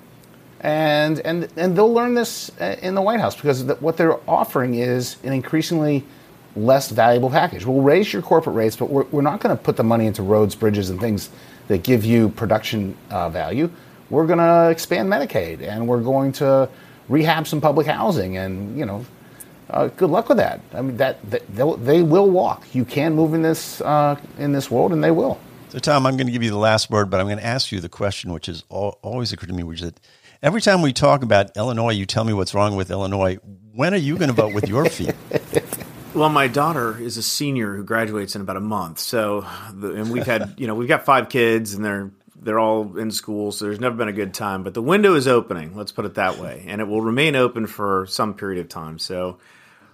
and, 0.59 1.19
and, 1.21 1.47
and 1.57 1.75
they'll 1.75 1.91
learn 1.91 2.13
this 2.13 2.51
uh, 2.61 2.75
in 2.81 2.93
the 2.93 3.01
White 3.01 3.19
House 3.19 3.35
because 3.35 3.63
what 3.81 3.97
they're 3.97 4.17
offering 4.29 4.75
is 4.75 5.17
an 5.23 5.33
increasingly 5.33 6.05
less 6.55 6.89
valuable 6.89 7.29
package. 7.29 7.65
We'll 7.65 7.81
raise 7.81 8.11
your 8.11 8.21
corporate 8.21 8.55
rates, 8.55 8.75
but 8.75 8.89
we're, 8.89 9.03
we're 9.05 9.21
not 9.21 9.39
going 9.39 9.55
to 9.55 9.61
put 9.61 9.77
the 9.77 9.83
money 9.83 10.05
into 10.05 10.21
roads, 10.21 10.55
bridges, 10.55 10.89
and 10.89 10.99
things 10.99 11.29
that 11.67 11.83
give 11.83 12.05
you 12.05 12.29
production 12.29 12.97
uh, 13.09 13.29
value. 13.29 13.69
We're 14.09 14.27
going 14.27 14.39
to 14.39 14.69
expand 14.69 15.09
Medicaid, 15.09 15.61
and 15.61 15.87
we're 15.87 16.01
going 16.01 16.33
to 16.33 16.69
rehab 17.09 17.47
some 17.47 17.61
public 17.61 17.87
housing, 17.87 18.37
and 18.37 18.77
you 18.77 18.85
know, 18.85 19.05
uh, 19.69 19.87
good 19.87 20.09
luck 20.09 20.29
with 20.29 20.37
that. 20.37 20.61
I 20.73 20.81
mean, 20.81 20.97
that, 20.97 21.17
that 21.31 21.43
they 21.83 22.01
will 22.01 22.29
walk. 22.29 22.65
You 22.73 22.85
can 22.85 23.15
move 23.15 23.33
in 23.33 23.41
this 23.41 23.81
uh, 23.81 24.17
in 24.37 24.51
this 24.51 24.69
world, 24.69 24.91
and 24.91 25.03
they 25.03 25.11
will. 25.11 25.39
So, 25.69 25.79
Tom, 25.79 26.05
I'm 26.05 26.17
going 26.17 26.27
to 26.27 26.33
give 26.33 26.43
you 26.43 26.51
the 26.51 26.57
last 26.57 26.91
word, 26.91 27.09
but 27.09 27.19
I'm 27.19 27.25
going 27.25 27.39
to 27.39 27.45
ask 27.45 27.71
you 27.71 27.79
the 27.79 27.89
question, 27.89 28.31
which 28.31 28.45
has 28.45 28.63
always 28.69 29.33
occurred 29.33 29.49
to 29.49 29.55
me, 29.55 29.63
which 29.63 29.81
is 29.81 29.85
that 29.85 29.99
every 30.43 30.61
time 30.61 30.83
we 30.83 30.93
talk 30.93 31.23
about 31.23 31.57
Illinois, 31.57 31.93
you 31.93 32.05
tell 32.05 32.23
me 32.23 32.33
what's 32.33 32.53
wrong 32.53 32.75
with 32.75 32.91
Illinois. 32.91 33.37
When 33.73 33.91
are 33.91 33.97
you 33.97 34.15
going 34.17 34.27
to 34.27 34.35
vote 34.35 34.53
with 34.53 34.69
your 34.69 34.85
feet? 34.85 35.15
Well, 36.13 36.29
my 36.29 36.47
daughter 36.47 36.95
is 36.99 37.17
a 37.17 37.23
senior 37.23 37.75
who 37.75 37.83
graduates 37.83 38.35
in 38.35 38.41
about 38.41 38.55
a 38.55 38.61
month. 38.61 38.99
So, 38.99 39.47
the, 39.73 39.95
and 39.95 40.11
we've 40.11 40.27
had, 40.27 40.53
you 40.59 40.67
know, 40.67 40.75
we've 40.75 40.87
got 40.87 41.05
five 41.05 41.27
kids 41.27 41.73
and 41.73 41.83
they're 41.83 42.11
they're 42.35 42.59
all 42.59 42.97
in 42.97 43.09
school, 43.09 43.51
so 43.51 43.65
there's 43.65 43.79
never 43.79 43.95
been 43.95 44.09
a 44.09 44.13
good 44.13 44.33
time. 44.33 44.63
But 44.63 44.75
the 44.75 44.81
window 44.81 45.15
is 45.15 45.27
opening, 45.27 45.75
let's 45.75 45.91
put 45.91 46.05
it 46.05 46.15
that 46.15 46.37
way, 46.37 46.65
and 46.67 46.81
it 46.81 46.87
will 46.87 47.01
remain 47.01 47.35
open 47.35 47.65
for 47.65 48.05
some 48.07 48.35
period 48.35 48.59
of 48.61 48.69
time. 48.69 48.99
So, 48.99 49.39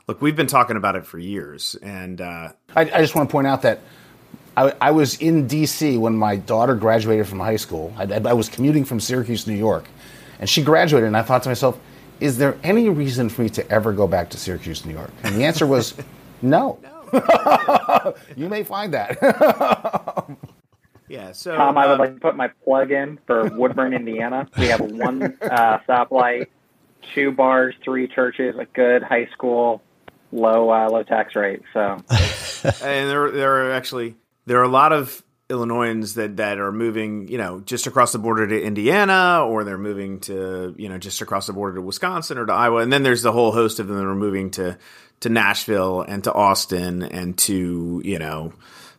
look, 0.08 0.22
we've 0.22 0.36
been 0.36 0.48
talking 0.48 0.76
about 0.76 0.96
it 0.96 1.06
for 1.06 1.20
years, 1.20 1.76
and 1.82 2.20
uh, 2.20 2.50
I, 2.76 2.82
I, 2.82 3.02
just 3.02 3.16
want 3.16 3.30
to 3.30 3.32
point 3.32 3.48
out 3.48 3.62
that 3.62 3.82
I, 4.58 4.74
I, 4.82 4.92
was 4.92 5.22
in 5.22 5.48
D.C. 5.48 5.98
when 5.98 6.18
my 6.18 6.38
daughter 6.38 6.76
graduated 6.76 7.28
from 7.28 7.40
high 7.40 7.58
school. 7.58 7.94
I, 7.98 8.06
I 8.06 8.34
was 8.34 8.50
commuting 8.50 8.84
from 8.84 9.00
Syracuse, 9.00 9.46
New 9.46 9.54
York, 9.54 9.86
and 10.40 10.50
she 10.50 10.64
graduated, 10.64 11.06
and 11.08 11.16
I 11.16 11.22
thought 11.22 11.44
to 11.44 11.50
myself 11.50 11.80
is 12.20 12.38
there 12.38 12.58
any 12.64 12.90
reason 12.90 13.30
for 13.30 13.44
me 13.44 13.50
to 13.50 13.70
ever 13.72 13.94
go 13.94 14.08
back 14.08 14.30
to 14.32 14.38
Syracuse, 14.38 14.86
New 14.86 14.94
York? 14.94 15.12
And 15.24 15.36
the 15.36 15.46
answer 15.46 15.66
was 15.66 15.96
no. 16.42 16.80
no. 16.82 18.16
you 18.36 18.50
may 18.50 18.64
find 18.64 18.94
that. 18.94 19.18
yeah. 21.08 21.32
So 21.32 21.56
Tom, 21.56 21.78
I 21.78 21.88
would 21.88 21.94
um, 21.94 22.00
like 22.00 22.14
to 22.16 22.20
put 22.20 22.36
my 22.36 22.50
plug 22.64 22.92
in 22.92 23.20
for 23.26 23.46
Woodburn, 23.50 23.94
Indiana. 23.94 24.48
We 24.58 24.68
have 24.68 24.82
one 24.82 25.38
uh, 25.42 25.80
stoplight, 25.88 26.48
two 27.16 27.32
bars, 27.32 27.76
three 27.84 28.08
churches, 28.08 28.56
a 28.60 28.66
good 28.66 29.02
high 29.02 29.28
school, 29.34 29.82
low 30.32 30.70
uh, 30.70 30.90
low 30.90 31.04
tax 31.04 31.36
rate. 31.36 31.62
So, 31.74 32.04
and 32.84 33.10
there 33.10 33.32
there 33.32 33.66
are 33.66 33.72
actually 33.72 34.16
there 34.46 34.60
are 34.60 34.64
a 34.64 34.68
lot 34.68 34.94
of 34.94 35.24
Illinoisans 35.50 36.14
that 36.14 36.38
that 36.38 36.60
are 36.60 36.72
moving, 36.72 37.28
you 37.28 37.38
know, 37.38 37.60
just 37.62 37.88
across 37.88 38.12
the 38.12 38.20
border 38.20 38.48
to 38.48 38.62
Indiana, 38.62 39.46
or 39.46 39.64
they're 39.64 39.78
moving 39.78 40.20
to, 40.22 40.76
you 40.78 40.90
know, 40.90 40.98
just 40.98 41.22
across 41.22 41.48
the 41.48 41.54
border 41.54 41.76
to 41.76 41.82
Wisconsin 41.82 42.38
or 42.38 42.46
to 42.46 42.54
Iowa, 42.54 42.82
and 42.82 42.94
then 42.94 43.04
there's 43.04 43.24
the 43.24 43.32
whole 43.32 43.52
host 43.52 43.80
of 43.80 43.88
them 43.88 43.98
that 43.98 44.06
are 44.06 44.16
moving 44.16 44.52
to 44.52 44.78
to 45.22 45.30
Nashville 45.30 46.02
and 46.02 46.24
to 46.24 46.34
Austin 46.34 47.02
and 47.02 47.38
to 47.40 48.02
you 48.06 48.20
know 48.20 48.54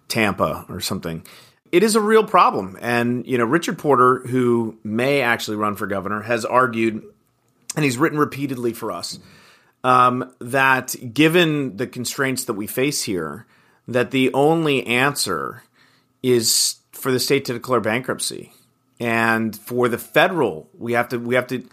Tampa 0.08 0.66
or 0.68 0.80
something. 0.80 1.24
It 1.70 1.84
is 1.84 1.94
a 1.94 2.00
real 2.00 2.24
problem, 2.24 2.76
and 2.80 3.24
you 3.26 3.38
know 3.38 3.44
Richard 3.44 3.78
Porter, 3.78 4.18
who 4.26 4.76
may 4.82 5.22
actually 5.22 5.56
run 5.56 5.76
for 5.76 5.86
governor, 5.86 6.22
has 6.22 6.44
argued, 6.44 7.04
and 7.76 7.84
he's 7.84 7.96
written 7.96 8.18
repeatedly 8.18 8.72
for 8.72 8.90
us 8.90 9.20
um, 9.84 10.32
that 10.40 10.96
given 11.14 11.76
the 11.76 11.86
constraints 11.86 12.44
that 12.44 12.54
we 12.54 12.66
face 12.66 13.02
here, 13.02 13.46
that 13.88 14.10
the 14.10 14.32
only 14.34 14.86
answer 14.86 15.62
is 16.22 16.76
for 16.92 17.10
the 17.10 17.20
state 17.20 17.44
to 17.46 17.52
declare 17.52 17.80
bankruptcy, 17.80 18.52
and 18.98 19.56
for 19.56 19.88
the 19.88 19.98
federal, 19.98 20.68
we 20.76 20.92
have 20.92 21.08
to 21.08 21.18
we 21.18 21.34
have 21.34 21.46
to 21.48 21.66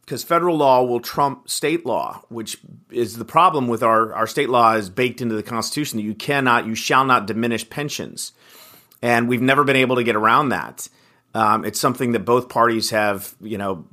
because 0.00 0.22
federal 0.22 0.56
law 0.56 0.82
will 0.82 1.00
trump 1.00 1.48
state 1.48 1.86
law, 1.86 2.22
which 2.28 2.58
is 2.90 3.16
the 3.16 3.24
problem 3.24 3.68
with 3.68 3.82
our 3.82 4.12
our 4.12 4.26
state 4.26 4.50
law 4.50 4.74
is 4.74 4.90
baked 4.90 5.20
into 5.20 5.34
the 5.34 5.42
Constitution 5.42 5.96
that 5.98 6.04
you 6.04 6.14
cannot, 6.14 6.66
you 6.66 6.74
shall 6.74 7.04
not 7.04 7.26
diminish 7.26 7.68
pensions, 7.68 8.32
and 9.00 9.28
we've 9.28 9.40
never 9.42 9.64
been 9.64 9.76
able 9.76 9.96
to 9.96 10.04
get 10.04 10.16
around 10.16 10.50
that. 10.50 10.88
Um, 11.34 11.64
it's 11.64 11.80
something 11.80 12.12
that 12.12 12.20
both 12.20 12.48
parties 12.48 12.90
have, 12.90 13.34
you 13.40 13.58
know, 13.58 13.86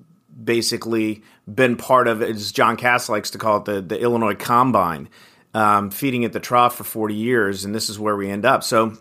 basically 0.44 1.24
been 1.52 1.76
part 1.76 2.08
of, 2.08 2.22
as 2.22 2.52
John 2.52 2.78
Kass 2.78 3.10
likes 3.10 3.32
to 3.32 3.38
call 3.38 3.58
it, 3.58 3.66
the 3.66 3.82
the 3.82 4.00
Illinois 4.00 4.36
Combine, 4.36 5.10
um, 5.54 5.92
feeding 5.92 6.26
at 6.26 6.34
the 6.34 6.40
trough 6.40 6.76
for 6.76 6.84
forty 6.84 7.16
years, 7.16 7.64
and 7.64 7.74
this 7.74 7.90
is 7.90 8.00
where 8.00 8.16
we 8.16 8.30
end 8.30 8.46
up. 8.46 8.64
So 8.64 8.98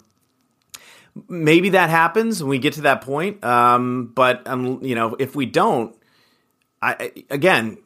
maybe 1.28 1.70
that 1.70 1.90
happens 1.90 2.42
when 2.42 2.50
we 2.50 2.58
get 2.58 2.74
to 2.74 2.82
that 2.82 3.02
point. 3.02 3.42
Um, 3.44 4.12
but 4.14 4.46
um, 4.46 4.82
you 4.82 4.94
know, 4.94 5.16
if 5.18 5.34
we 5.34 5.46
don't, 5.46 5.94
I 6.82 7.12
again, 7.30 7.78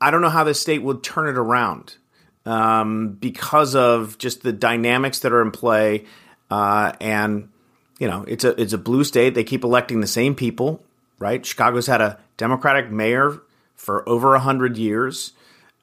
I 0.00 0.10
don't 0.10 0.22
know 0.22 0.28
how 0.28 0.44
the 0.44 0.54
state 0.54 0.82
would 0.82 1.02
turn 1.02 1.28
it 1.28 1.38
around 1.38 1.96
um, 2.44 3.10
because 3.12 3.74
of 3.74 4.18
just 4.18 4.42
the 4.42 4.52
dynamics 4.52 5.20
that 5.20 5.32
are 5.32 5.42
in 5.42 5.50
play, 5.50 6.04
uh, 6.50 6.92
and 7.00 7.48
you 7.98 8.08
know, 8.08 8.24
it's 8.28 8.44
a 8.44 8.60
it's 8.60 8.72
a 8.72 8.78
blue 8.78 9.04
state. 9.04 9.34
They 9.34 9.44
keep 9.44 9.64
electing 9.64 10.00
the 10.00 10.06
same 10.06 10.34
people, 10.34 10.82
right? 11.18 11.44
Chicago's 11.44 11.86
had 11.86 12.00
a 12.00 12.18
Democratic 12.36 12.90
mayor 12.90 13.40
for 13.74 14.08
over 14.08 14.34
a 14.34 14.40
hundred 14.40 14.76
years, 14.76 15.32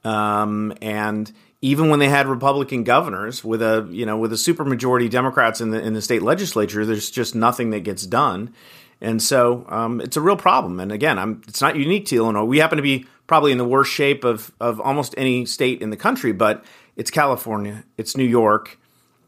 um, 0.04 0.74
and 0.82 1.32
even 1.64 1.88
when 1.90 2.00
they 2.00 2.10
had 2.10 2.28
Republican 2.28 2.84
governors 2.84 3.42
with 3.42 3.62
a 3.62 3.88
you 3.90 4.06
know 4.06 4.18
with 4.18 4.34
a 4.34 4.36
supermajority 4.36 5.10
Democrats 5.10 5.62
in 5.62 5.72
the 5.72 5.82
in 5.82 5.94
the 5.94 6.02
state 6.02 6.22
legislature, 6.22 6.86
there's 6.86 7.10
just 7.10 7.36
nothing 7.36 7.70
that 7.70 7.86
gets 7.86 8.06
done, 8.06 8.54
and 9.00 9.22
so 9.22 9.66
um, 9.70 10.02
it's 10.02 10.18
a 10.18 10.22
real 10.22 10.36
problem. 10.36 10.82
And 10.82 10.92
again, 10.92 11.18
I'm, 11.18 11.42
it's 11.48 11.62
not 11.62 11.78
unique 11.78 12.06
to 12.08 12.18
Illinois. 12.18 12.44
We 12.44 12.58
happen 12.58 12.76
to 12.76 12.82
be 12.82 13.06
probably 13.28 13.54
in 13.54 13.58
the 13.58 13.66
worst 13.66 13.94
shape 13.94 14.26
of 14.26 14.52
of 14.60 14.82
almost 14.82 15.16
any 15.18 15.46
state 15.46 15.82
in 15.82 15.90
the 15.90 15.96
country, 15.96 16.34
but 16.34 16.66
it's 16.98 17.10
California, 17.10 17.86
it's 17.98 18.18
New 18.18 18.26
York, 18.26 18.78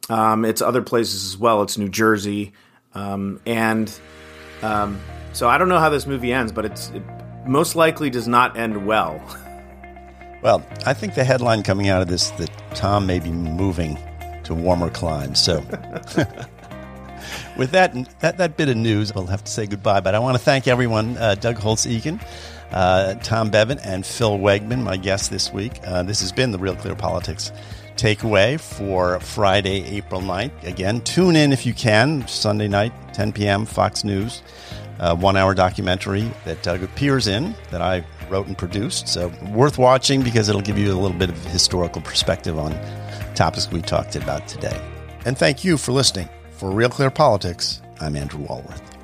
um, 0.09 0.43
it's 0.43 0.61
other 0.61 0.81
places 0.81 1.23
as 1.23 1.37
well. 1.37 1.61
It's 1.61 1.77
New 1.77 1.89
Jersey, 1.89 2.51
um, 2.93 3.39
and 3.45 3.97
um, 4.61 4.99
so 5.31 5.47
I 5.47 5.57
don't 5.57 5.69
know 5.69 5.79
how 5.79 5.89
this 5.89 6.05
movie 6.05 6.33
ends, 6.33 6.51
but 6.51 6.65
it's 6.65 6.89
it 6.89 7.01
most 7.47 7.77
likely 7.77 8.09
does 8.09 8.27
not 8.27 8.57
end 8.57 8.85
well. 8.85 9.23
Well, 10.45 10.63
I 10.85 10.93
think 10.93 11.15
the 11.15 11.23
headline 11.23 11.63
coming 11.63 11.89
out 11.89 12.03
of 12.03 12.07
this 12.07 12.29
that 12.37 12.51
Tom 12.75 13.07
may 13.07 13.17
be 13.17 13.31
moving 13.31 13.97
to 14.43 14.53
warmer 14.53 14.91
climes. 14.91 15.39
So, 15.41 15.61
with 17.57 17.71
that, 17.71 17.95
that 18.19 18.37
that 18.37 18.55
bit 18.55 18.69
of 18.69 18.77
news, 18.77 19.15
we'll 19.15 19.25
have 19.25 19.43
to 19.43 19.51
say 19.51 19.65
goodbye. 19.65 20.01
But 20.01 20.13
I 20.13 20.19
want 20.19 20.37
to 20.37 20.43
thank 20.43 20.67
everyone: 20.67 21.17
uh, 21.17 21.33
Doug 21.33 21.55
Holtz 21.55 21.87
Eakin, 21.87 22.23
uh, 22.69 23.15
Tom 23.23 23.49
Bevan, 23.49 23.79
and 23.79 24.05
Phil 24.05 24.37
Wegmann, 24.37 24.83
my 24.83 24.97
guests 24.97 25.29
this 25.29 25.51
week. 25.51 25.79
Uh, 25.83 26.03
this 26.03 26.21
has 26.21 26.31
been 26.31 26.51
the 26.51 26.59
Real 26.59 26.75
Clear 26.75 26.93
Politics 26.93 27.51
takeaway 27.95 28.59
for 28.59 29.19
Friday, 29.21 29.83
April 29.97 30.21
9th. 30.21 30.63
Again, 30.63 31.01
tune 31.01 31.35
in 31.35 31.53
if 31.53 31.65
you 31.65 31.73
can, 31.73 32.27
Sunday 32.27 32.67
night, 32.67 32.93
10 33.15 33.31
p.m., 33.31 33.65
Fox 33.65 34.03
News, 34.03 34.43
uh, 34.99 35.15
one 35.15 35.37
hour 35.37 35.55
documentary 35.55 36.29
that 36.43 36.61
Doug 36.61 36.83
appears 36.83 37.25
in 37.25 37.55
that 37.71 37.81
I 37.81 38.05
wrote 38.29 38.47
and 38.47 38.57
produced. 38.57 39.07
So 39.07 39.31
worth 39.51 39.77
watching 39.77 40.21
because 40.21 40.49
it'll 40.49 40.61
give 40.61 40.77
you 40.77 40.91
a 40.91 40.99
little 40.99 41.17
bit 41.17 41.29
of 41.29 41.45
historical 41.45 42.01
perspective 42.01 42.57
on 42.57 42.77
topics 43.35 43.71
we 43.71 43.81
talked 43.81 44.15
about 44.15 44.47
today. 44.47 44.79
And 45.25 45.37
thank 45.37 45.63
you 45.63 45.77
for 45.77 45.91
listening. 45.91 46.29
For 46.51 46.71
Real 46.71 46.89
Clear 46.89 47.11
Politics, 47.11 47.81
I'm 47.99 48.15
Andrew 48.15 48.41
Walworth. 48.41 48.94